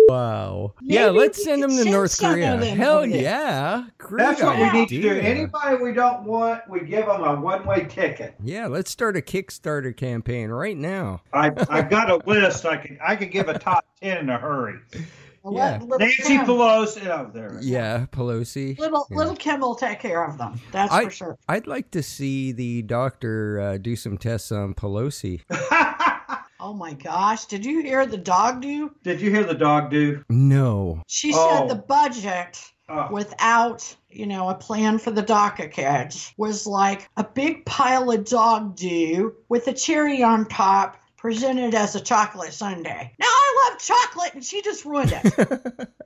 Wow. 0.10 0.74
Maybe 0.82 0.94
yeah, 0.94 1.08
let's 1.08 1.44
send 1.44 1.64
them 1.64 1.72
to 1.72 1.78
send 1.78 1.90
North 1.92 2.20
Korea. 2.20 2.58
them 2.58 2.78
Hell 2.78 3.04
yeah. 3.08 3.86
Great 3.98 4.24
That's 4.24 4.44
what 4.44 4.60
we 4.60 4.70
need 4.82 4.90
to 4.90 5.02
do. 5.02 5.10
Anybody 5.20 5.82
we 5.82 5.92
don't 5.94 6.24
want, 6.26 6.70
we 6.70 6.82
give 6.82 7.08
them 7.08 7.24
a 7.24 7.40
one-way 7.42 7.86
ticket. 7.86 8.36
Yeah, 8.44 8.68
let's 8.68 8.92
start 8.92 9.18
a 9.18 9.22
Kickstarter 9.22 9.96
campaign 9.98 10.50
right 10.52 10.78
now. 10.78 11.22
I 11.34 11.52
I 11.68 11.82
got 11.98 12.12
a 12.12 12.18
list. 12.30 12.64
I 12.66 12.78
can 12.78 13.00
I 13.04 13.16
can 13.16 13.30
give 13.30 13.50
a 13.50 13.58
top 13.58 13.86
ten 14.02 14.18
in 14.20 14.30
a 14.30 14.38
hurry. 14.38 14.76
Well, 15.44 15.54
Yeah. 15.56 15.72
let 15.72 15.82
little 15.82 16.00
Nancy 16.00 16.24
Kim, 16.24 16.46
Pelosi. 16.46 17.06
Oh, 17.08 17.30
there. 17.34 17.58
Yeah, 17.62 18.06
Pelosi. 18.12 18.80
little 18.80 19.06
Yeah. 19.12 19.18
little 19.18 19.36
Kim 19.36 19.60
will 19.60 19.76
take 19.76 20.00
care 20.00 20.24
of 20.24 20.38
them. 20.38 20.60
That's 20.72 20.92
I- 20.94 21.04
for 21.06 21.10
sure. 21.12 21.38
I'd 21.50 21.68
like 21.68 21.92
to 21.92 22.02
see 22.02 22.54
the 22.54 22.82
doctor 22.84 23.60
uh, 23.60 23.78
do 23.78 23.96
some 23.98 24.18
tests 24.18 24.52
on 24.52 24.74
Pelosi. 24.74 25.42
Oh 26.66 26.74
my 26.74 26.94
gosh! 26.94 27.44
Did 27.48 27.66
you 27.66 27.82
hear 27.82 28.06
the 28.06 28.16
dog 28.18 28.62
do? 28.62 28.90
Did 29.04 29.20
you 29.20 29.30
hear 29.30 29.44
the 29.44 29.54
dog 29.54 29.90
do? 29.92 30.24
No. 30.30 31.04
She 31.08 31.34
Oh. 31.36 31.58
said 31.58 31.70
the 31.70 31.76
budget 31.82 32.58
Oh, 32.88 33.10
without 33.12 33.94
you 34.10 34.26
know 34.26 34.48
a 34.48 34.56
plan 34.56 34.98
for 34.98 35.12
the 35.12 35.24
DACA 35.24 35.70
kids 35.70 36.34
was 36.38 36.66
like 36.66 37.10
a 37.18 37.24
big 37.26 37.66
pile 37.66 38.10
of 38.12 38.24
dog 38.24 38.78
do 38.78 39.34
with 39.50 39.68
a 39.68 39.74
cherry 39.74 40.24
on 40.24 40.46
top 40.46 40.96
presented 41.24 41.74
as 41.74 41.96
a 41.96 42.02
chocolate 42.02 42.52
sundae 42.54 43.10
now 43.18 43.26
i 43.26 43.70
love 43.70 43.80
chocolate 43.80 44.34
and 44.34 44.44
she 44.44 44.62
just 44.62 44.84
ruined 44.84 45.14
it 45.24 45.90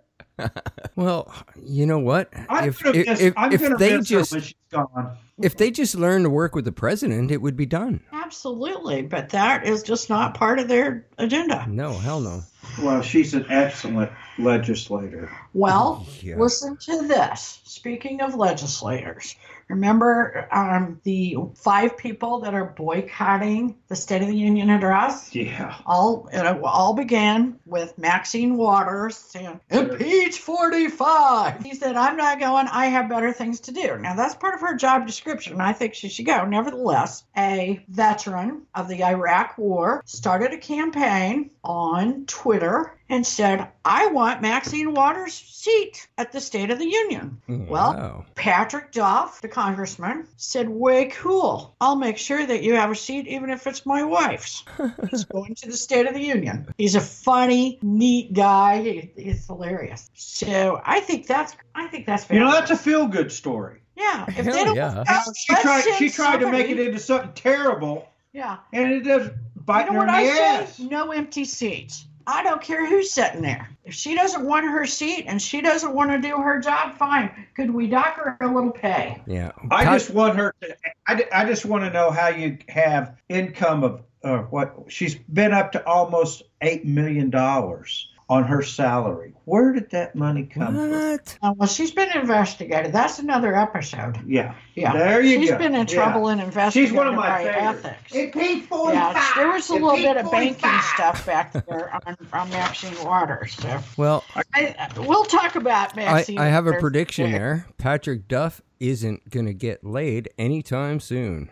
Well, 0.95 1.33
you 1.63 1.87
know 1.87 1.97
what? 1.97 2.31
I'm 2.47 2.69
if 2.69 2.83
gonna 2.83 2.97
if, 2.99 3.07
miss, 3.07 3.21
if, 3.21 3.33
I'm 3.37 3.51
if 3.51 3.59
gonna 3.61 3.77
they 3.77 3.97
miss 3.97 4.09
her 4.09 4.17
just 4.19 4.31
when 4.33 4.41
she's 4.41 4.55
gone. 4.71 5.17
if 5.41 5.57
they 5.57 5.71
just 5.71 5.95
learn 5.95 6.21
to 6.23 6.29
work 6.29 6.53
with 6.53 6.63
the 6.65 6.71
president, 6.71 7.31
it 7.31 7.41
would 7.41 7.55
be 7.55 7.65
done. 7.65 8.01
absolutely 8.13 9.01
but 9.01 9.29
that 9.29 9.65
is 9.65 9.81
just 9.81 10.09
not 10.11 10.35
part 10.35 10.59
of 10.59 10.67
their 10.67 11.07
agenda 11.17 11.65
No, 11.67 11.93
hell 11.93 12.19
no. 12.19 12.43
Well, 12.83 13.01
she's 13.01 13.33
an 13.33 13.47
excellent 13.49 14.11
legislator. 14.37 15.31
well 15.55 16.05
Yeah. 16.21 16.35
listen 16.37 16.77
to 16.81 17.07
this 17.07 17.61
speaking 17.63 18.21
of 18.21 18.35
legislators 18.35 19.35
remember 19.69 20.47
um, 20.51 20.99
the 21.03 21.35
five 21.55 21.97
people 21.97 22.41
that 22.41 22.53
are 22.53 22.65
boycotting 22.65 23.75
the 23.87 23.95
state 23.95 24.21
of 24.21 24.27
the 24.27 24.35
union 24.35 24.69
address 24.69 25.33
Yeah. 25.35 25.75
all 25.85 26.29
it 26.31 26.45
all 26.63 26.93
began 26.93 27.59
with 27.65 27.97
Maxine 27.97 28.57
Waters 28.57 29.17
saying, 29.17 29.59
"Impeach 29.69 30.39
45." 30.39 31.63
He 31.63 31.75
said, 31.75 31.95
"I'm 31.95 32.17
not 32.17 32.39
going. 32.39 32.67
I 32.67 32.87
have 32.87 33.09
better 33.09 33.31
things 33.33 33.61
to 33.61 33.71
do." 33.71 33.97
Now 33.97 34.15
that's 34.15 34.35
part 34.35 34.55
of 34.55 34.61
her 34.61 34.75
job 34.75 35.05
description, 35.05 35.59
I 35.61 35.73
think 35.73 35.93
she 35.93 36.09
should 36.09 36.25
go. 36.25 36.45
Nevertheless, 36.45 37.23
a 37.35 37.83
veteran 37.87 38.63
of 38.73 38.87
the 38.87 39.03
Iraq 39.03 39.57
War 39.57 40.01
started 40.05 40.53
a 40.53 40.57
campaign 40.57 41.51
on 41.63 42.25
Twitter 42.25 42.93
and 43.09 43.25
said, 43.25 43.67
"I 43.85 44.07
want 44.07 44.41
Maxine 44.41 44.93
Waters' 44.93 45.33
seat 45.33 46.07
at 46.17 46.31
the 46.31 46.41
State 46.41 46.71
of 46.71 46.79
the 46.79 46.89
Union." 46.89 47.41
Well. 47.47 48.25
Patrick 48.35 48.91
Duff, 48.91 49.41
the 49.41 49.47
congressman, 49.61 50.27
said, 50.37 50.69
Way 50.69 51.05
cool. 51.05 51.75
I'll 51.81 51.95
make 51.95 52.17
sure 52.19 52.45
that 52.45 52.61
you 52.61 52.75
have 52.75 52.91
a 52.91 52.95
seat, 52.95 53.25
even 53.27 53.49
if 53.49 53.65
it's 53.65 53.87
my 53.87 54.03
wife's. 54.03 54.63
He's 55.09 55.25
going 55.25 55.55
to 55.55 55.65
the 55.67 55.75
State 55.77 56.05
of 56.05 56.13
the 56.13 56.21
Union. 56.21 56.71
He's 56.77 56.93
a 56.93 57.01
funny, 57.01 57.79
neat 57.81 58.33
guy. 58.33 59.09
He's 59.17 59.47
hilarious. 59.47 60.11
So 60.13 60.79
I 60.85 60.99
think 60.99 61.25
that's 61.25 61.55
I 61.73 61.87
think 61.87 62.05
that's 62.05 62.29
You 62.29 62.39
know, 62.39 62.51
that's 62.51 62.69
a 62.69 62.75
feel-good 62.77 63.31
story. 63.31 63.81
yeah. 63.95 64.25
If 64.27 64.35
Hell 64.35 64.53
they 64.53 64.63
don't 64.63 64.75
yeah. 64.75 65.03
uh, 65.07 65.21
She 65.35 65.55
tried. 65.55 65.81
She 65.97 66.09
tried 66.09 66.37
to 66.41 66.51
make 66.51 66.69
it 66.69 66.79
into 66.79 66.99
something 66.99 67.31
terrible, 67.33 68.07
Yeah. 68.33 68.57
and 68.73 68.91
it 68.93 69.03
does 69.03 69.25
You 69.27 69.33
biting 69.55 69.93
know 69.93 70.01
her 70.01 70.05
what 70.07 70.19
in 70.21 70.25
the 70.27 70.31
I 70.33 70.61
ass. 70.61 70.75
say? 70.77 70.83
No 70.85 71.11
empty 71.11 71.45
seats. 71.45 72.05
I 72.27 72.43
don't 72.43 72.61
care 72.61 72.85
who's 72.85 73.09
sitting 73.09 73.41
there. 73.41 73.69
If 73.85 73.93
she 73.93 74.13
doesn't 74.13 74.45
want 74.45 74.65
her 74.65 74.85
seat 74.85 75.25
and 75.27 75.41
she 75.41 75.61
doesn't 75.61 75.93
want 75.93 76.11
to 76.11 76.19
do 76.19 76.35
her 76.37 76.59
job, 76.59 76.97
fine. 76.97 77.47
Could 77.55 77.71
we 77.71 77.87
dock 77.87 78.17
her 78.17 78.37
a 78.41 78.47
little 78.47 78.69
pay? 78.69 79.21
Yeah. 79.25 79.53
I 79.71 79.85
just 79.85 80.09
want 80.09 80.35
her. 80.35 80.53
To, 80.61 80.75
I, 81.07 81.25
I 81.33 81.45
just 81.45 81.65
want 81.65 81.85
to 81.85 81.89
know 81.89 82.11
how 82.11 82.27
you 82.27 82.57
have 82.67 83.15
income 83.29 83.85
of 83.85 84.01
uh, 84.25 84.39
what 84.39 84.75
she's 84.89 85.15
been 85.15 85.53
up 85.53 85.71
to 85.71 85.87
almost 85.87 86.43
eight 86.61 86.85
million 86.85 87.29
dollars 87.29 88.06
on 88.29 88.43
her 88.43 88.61
salary. 88.61 89.33
Where 89.45 89.71
did 89.71 89.89
that 89.91 90.13
money 90.15 90.43
come 90.45 90.75
from? 90.75 90.91
What? 90.91 91.37
Uh, 91.41 91.53
well, 91.55 91.67
she's 91.69 91.91
been 91.91 92.11
investigated. 92.11 92.91
That's 92.91 93.19
another 93.19 93.55
episode. 93.55 94.17
Yeah, 94.27 94.53
Yeah. 94.75 94.91
there 94.91 95.21
you 95.21 95.39
She's 95.39 95.49
go. 95.51 95.55
She's 95.55 95.63
been 95.65 95.75
in 95.75 95.87
Yeah. 95.87 95.93
trouble 95.93 96.27
and 96.27 96.41
investigated 96.41 96.89
She's 96.89 96.97
one 96.97 97.07
of 97.07 97.15
my 97.15 97.27
by 97.29 97.43
favorites. 97.45 97.85
ethics. 97.85 98.13
Impeach 98.13 98.65
45. 98.65 99.15
Yeah, 99.15 99.31
there 99.37 99.51
was 99.51 99.69
a 99.69 99.73
little 99.75 99.95
bit 99.95 100.17
of 100.17 100.29
banking 100.29 100.55
45. 100.59 100.83
stuff 100.83 101.25
back 101.25 101.53
there 101.65 101.93
on, 102.05 102.17
on 102.33 102.49
Maxine 102.49 103.01
Waters. 103.05 103.53
So 103.53 103.79
Well, 103.95 104.25
I, 104.53 104.89
we'll 104.97 105.23
talk 105.23 105.55
about 105.55 105.93
I, 105.93 105.95
Maxine. 105.95 106.37
I 106.37 106.45
have 106.47 106.67
a 106.67 106.73
prediction 106.73 107.31
there. 107.31 107.65
Patrick 107.77 108.27
Duff 108.27 108.61
isn't 108.81 109.29
going 109.29 109.45
to 109.45 109.53
get 109.53 109.83
laid 109.85 110.29
anytime 110.37 110.99
soon. 110.99 111.49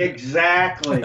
Exactly. 0.00 1.04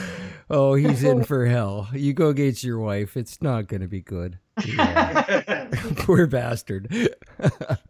oh, 0.50 0.74
he's 0.74 1.02
in 1.02 1.24
for 1.24 1.46
hell. 1.46 1.88
You 1.92 2.12
go 2.12 2.28
against 2.28 2.62
your 2.62 2.78
wife. 2.78 3.16
It's 3.16 3.42
not 3.42 3.66
going 3.66 3.80
to 3.80 3.88
be 3.88 4.00
good. 4.00 4.38
Yeah. 4.64 5.68
Poor 5.96 6.26
bastard. 6.28 6.88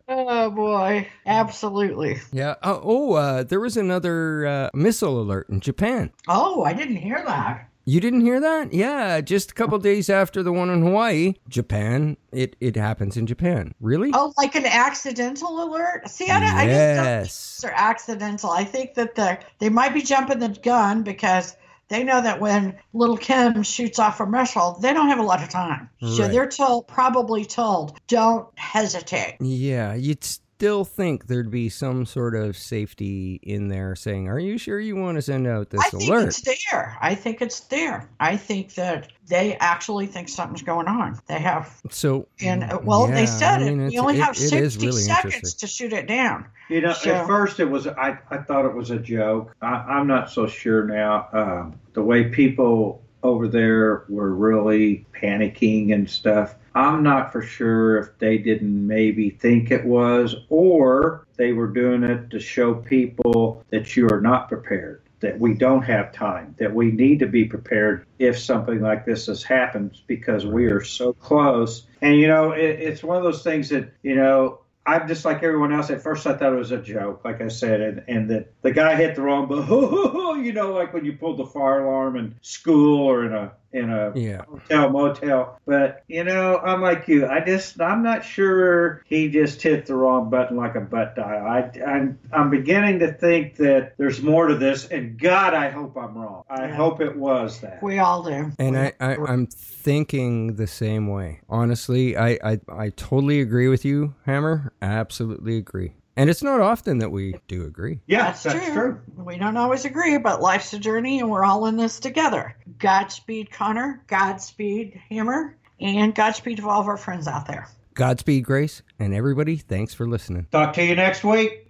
Oh 0.09 0.51
boy, 0.51 1.09
absolutely. 1.27 2.21
yeah. 2.33 2.55
Uh, 2.63 2.81
oh, 2.83 3.13
uh, 3.13 3.43
there 3.45 3.61
was 3.61 3.77
another 3.77 4.47
uh, 4.47 4.71
missile 4.75 5.21
alert 5.21 5.49
in 5.51 5.61
Japan. 5.61 6.11
Oh, 6.27 6.65
I 6.65 6.73
didn't 6.73 6.97
hear 6.97 7.23
that. 7.27 7.69
You 7.89 8.01
didn't 8.01 8.23
hear 8.23 8.41
that? 8.41 8.73
Yeah, 8.73 9.21
just 9.21 9.53
a 9.53 9.55
couple 9.55 9.79
days 9.79 10.11
after 10.11 10.43
the 10.43 10.53
one 10.53 10.71
in 10.71 10.83
Hawaii, 10.83 11.35
Japan. 11.49 12.17
It 12.33 12.57
it 12.61 12.75
happens 12.75 13.17
in 13.17 13.27
Japan. 13.27 13.75
Really? 13.81 14.11
Oh, 14.13 14.33
like 14.37 14.57
an 14.57 14.67
accidental 14.67 15.63
alert? 15.63 16.09
See, 16.09 16.29
I, 16.29 16.41
don't, 16.41 16.49
I 16.49 16.67
just 16.67 16.79
don't 16.79 17.05
think 17.05 17.07
yes. 17.07 17.59
they're 17.63 17.73
accidental. 17.75 18.51
I 18.51 18.65
think 18.65 18.95
that 18.95 19.15
the 19.15 19.39
they 19.61 19.69
might 19.69 19.95
be 19.95 20.03
jumping 20.03 20.41
the 20.41 20.49
gun 20.49 21.05
because 21.05 21.57
they 21.89 22.03
know 22.03 22.21
that 22.21 22.41
when 22.41 22.77
little 22.93 23.17
Kim 23.17 23.63
shoots 23.63 24.01
off 24.01 24.19
a 24.19 24.27
missile, 24.27 24.77
they 24.83 24.93
don't 24.93 25.09
have 25.09 25.21
a 25.21 25.23
lot 25.23 25.41
of 25.41 25.49
time. 25.49 25.89
So 26.01 26.25
Right. 26.25 26.33
they're 26.33 26.49
told, 26.49 26.89
probably 26.89 27.45
told, 27.45 27.97
don't 28.09 28.49
hesitate. 28.59 29.37
Yeah, 29.41 29.95
you'd 29.95 30.27
still 30.57 30.85
think 30.87 31.27
there'd 31.27 31.51
be 31.51 31.69
some 31.69 32.07
sort 32.07 32.35
of 32.35 32.57
safety 32.57 33.39
in 33.43 33.69
there 33.69 33.95
saying, 33.95 34.27
"Are 34.29 34.39
you 34.39 34.57
sure 34.57 34.81
you 34.81 34.97
want 34.97 35.17
to 35.17 35.23
send 35.23 35.47
out 35.47 35.69
this 35.69 35.81
I 35.83 35.91
think 35.91 36.09
alert?" 36.09 36.29
it's 36.29 36.41
there. 36.41 36.97
I 37.01 37.15
think 37.15 37.43
it's 37.43 37.61
there. 37.61 38.09
I 38.19 38.39
think 38.39 38.75
that 38.77 39.13
they 39.29 39.57
actually 39.57 40.07
think 40.07 40.31
something's 40.31 40.63
going 40.63 40.87
on. 40.89 41.19
They 41.27 41.39
have, 41.41 41.79
So, 41.91 42.29
and 42.41 42.65
uh, 42.65 42.79
well, 42.83 43.07
yeah, 43.09 43.15
they 43.17 43.27
said 43.27 43.63
I 43.63 43.65
mean, 43.67 43.81
it. 43.81 43.87
it's- 43.89 43.93
You 43.93 44.01
only 44.01 44.15
it- 44.17 44.23
have 44.23 44.37
it 44.37 44.41
is 44.43 44.49
60 44.75 44.87
really 44.87 45.03
seconds 45.03 45.55
to 45.55 45.67
shoot 45.67 45.93
it 45.93 46.07
down. 46.07 46.47
You 46.71 46.81
know, 46.81 46.95
So- 46.95 47.11
at 47.11 47.27
first 47.27 47.61
it 47.61 47.67
was. 47.67 47.87
I, 47.87 48.19
I 48.31 48.39
thought 48.39 48.65
it 48.65 48.75
was 48.75 48.91
a 48.91 48.99
joke. 48.99 49.55
I, 49.61 49.75
I'm 49.75 50.07
not 50.07 50.31
so 50.31 50.47
sure 50.47 50.85
now. 50.85 51.29
Um, 51.33 51.75
the 51.93 52.03
way 52.03 52.25
people 52.31 53.03
over 53.23 53.47
there 53.49 54.05
were 54.09 54.35
really 54.35 55.05
panicking 55.21 55.93
and 55.93 56.09
stuff. 56.09 56.55
I'm 56.77 57.03
not 57.03 57.33
for 57.33 57.41
sure 57.41 57.97
if 57.99 58.19
they 58.19 58.37
didn't 58.37 58.87
maybe 58.87 59.31
think 59.31 59.71
it 59.71 59.85
was, 59.87 60.37
or 60.51 61.27
they 61.37 61.53
were 61.55 61.69
doing 61.69 62.03
it 62.03 62.29
to 62.31 62.39
show 62.39 62.75
people 62.75 63.65
that 63.71 63.97
you 63.97 64.07
are 64.11 64.21
not 64.21 64.49
prepared. 64.49 65.01
that 65.21 65.41
we 65.41 65.55
don't 65.55 65.83
have 65.83 66.13
time, 66.13 66.55
that 66.59 66.75
we 66.75 66.91
need 66.93 67.21
to 67.21 67.27
be 67.27 67.47
prepared 67.47 68.07
if 68.19 68.39
something 68.39 68.81
like 68.83 69.07
this 69.07 69.27
has 69.27 69.43
happened 69.43 69.99
because 70.07 70.45
we 70.45 70.67
are 70.67 70.83
so 70.85 71.15
close. 71.15 71.87
And, 72.03 72.17
you 72.21 72.29
know, 72.29 72.53
it, 72.53 72.81
it's 72.81 73.03
one 73.03 73.17
of 73.17 73.23
those 73.23 73.43
things 73.43 73.71
that, 73.71 73.95
you 74.03 74.15
know, 74.15 74.61
I'm 74.85 75.09
just 75.09 75.25
like 75.25 75.43
everyone 75.43 75.73
else. 75.73 75.91
At 75.91 76.03
first, 76.03 76.27
I 76.27 76.35
thought 76.37 76.53
it 76.53 76.57
was 76.57 76.71
a 76.71 76.79
joke, 76.79 77.23
like 77.25 77.41
I 77.41 77.49
said, 77.49 77.81
and, 77.81 78.05
and 78.07 78.31
that 78.31 78.53
the 78.63 78.71
guy 78.71 78.95
hit 78.95 79.17
the 79.17 79.23
wrong 79.23 79.49
button. 79.49 79.67
you 80.45 80.53
know, 80.53 80.73
like 80.73 80.93
when 80.93 81.05
you 81.05 81.15
pulled 81.15 81.39
the 81.39 81.47
fire 81.47 81.85
alarm 81.85 82.17
in 82.17 82.37
school 82.43 83.03
or 83.03 83.25
in 83.25 83.33
a 83.33 83.53
in 83.77 83.91
a 83.91 84.13
Yeah. 84.15 84.43
hotel 84.49 84.91
motel. 84.91 85.59
But 85.67 86.03
you 86.09 86.25
know, 86.25 86.59
I'm 86.59 86.81
like 86.83 87.07
you. 87.09 87.27
I 87.27 87.41
just 87.41 87.81
I'm 87.81 88.03
not 88.03 88.25
sure 88.25 89.03
he 89.07 89.29
just 89.29 89.61
hit 89.63 89.87
the 89.87 89.95
wrong 89.95 90.31
button 90.31 90.57
like 90.57 90.75
a 90.75 90.81
butt 90.81 91.15
dial. 91.15 91.47
I 91.47 91.71
I'm 91.87 92.19
I'm 92.33 92.51
beginning 92.51 92.99
to 93.01 93.13
think 93.13 93.57
that 93.57 93.95
there's 93.99 94.23
more 94.23 94.47
to 94.49 94.55
this, 94.57 94.87
and 94.87 95.19
God, 95.19 95.55
I 95.55 95.71
hope 95.71 95.97
I'm 95.97 96.17
wrong. 96.17 96.43
I 96.49 96.67
Yeah. 96.67 96.75
hope 96.77 97.01
it 97.01 97.17
was 97.17 97.61
that. 97.61 97.83
We 97.83 97.99
all 97.99 98.23
do. 98.23 98.51
And 98.59 98.79
I, 98.79 98.93
I, 99.01 99.17
I'm 99.17 99.47
thinking 99.47 100.57
the 100.57 100.67
same 100.67 101.09
way. 101.09 101.41
Honestly, 101.49 102.17
I, 102.17 102.39
I, 102.43 102.61
I 102.69 102.89
totally 102.91 103.41
agree 103.41 103.69
with 103.69 103.85
you, 103.85 104.15
Hammer. 104.25 104.73
Absolutely 104.81 105.57
agree. 105.57 105.95
And 106.17 106.31
it's 106.31 106.43
not 106.43 106.61
often 106.61 106.99
that 106.99 107.11
we 107.11 107.35
do 107.47 107.65
agree. 107.65 108.01
Yes, 108.07 108.43
that's, 108.43 108.73
true. 108.73 109.01
We 109.17 109.37
don't 109.37 109.57
always 109.57 109.85
agree, 109.85 110.17
but 110.17 110.41
life's 110.41 110.73
a 110.73 110.79
journey 110.79 111.21
and 111.21 111.31
we're 111.31 111.45
all 111.45 111.67
in 111.67 111.77
this 111.77 112.01
together. 112.01 112.57
Godspeed, 112.79 113.51
Connor. 113.51 114.03
Godspeed, 114.07 115.01
Hammer. 115.11 115.57
And 115.79 116.15
Godspeed 116.15 116.57
to 116.57 116.71
all 116.71 116.81
of 116.81 116.89
our 116.89 116.97
friends 116.97 117.29
out 117.29 117.47
there. 117.47 117.69
Godspeed, 117.95 118.45
Grace, 118.45 118.83
and 118.99 119.15
everybody, 119.15 119.57
thanks 119.57 119.95
for 119.95 120.07
listening. 120.07 120.47
Talk 120.51 120.73
to 120.75 120.85
you 120.85 120.95
next 120.95 121.25
week. 121.25 121.67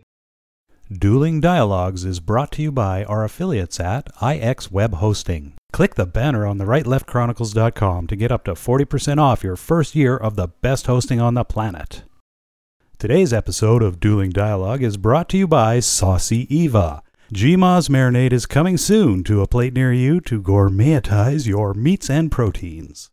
Dueling 0.93 1.41
Dialogues 1.41 2.05
is 2.05 2.21
brought 2.21 2.53
to 2.53 2.63
you 2.63 2.71
by 2.71 3.03
our 3.05 3.25
affiliates 3.25 3.81
at 3.81 4.09
IX 4.23 4.71
Web 4.71 4.95
Hosting. 4.95 5.55
Click 5.73 5.97
the 5.97 6.07
banner 6.07 6.47
on 6.47 6.59
the 6.59 6.65
rightleftchronicles.com 6.65 8.07
to 8.07 8.17
get 8.17 8.31
up 8.31 8.45
to 8.45 8.53
40% 8.53 9.19
off 9.19 9.43
your 9.43 9.57
first 9.57 9.97
year 9.97 10.17
of 10.17 10.37
the 10.37 10.47
best 10.49 10.87
hosting 10.87 11.21
on 11.21 11.35
the 11.35 11.45
planet. 11.45 12.05
Today's 12.99 13.31
episode 13.31 13.83
of 13.83 14.01
Dueling 14.01 14.31
Dialogue 14.31 14.83
is 14.83 14.97
brought 14.97 15.29
to 15.29 15.37
you 15.37 15.47
by 15.47 15.81
Saucy 15.81 16.47
Eva. 16.49 17.03
GMA's 17.31 17.91
marinade 17.91 18.33
is 18.33 18.47
coming 18.47 18.79
soon 18.79 19.23
to 19.25 19.43
a 19.43 19.47
plate 19.47 19.75
near 19.75 19.93
you 19.93 20.19
to 20.23 20.41
gourmetize 20.41 21.47
your 21.47 21.75
meats 21.75 22.09
and 22.09 22.33
proteins. 22.33 23.11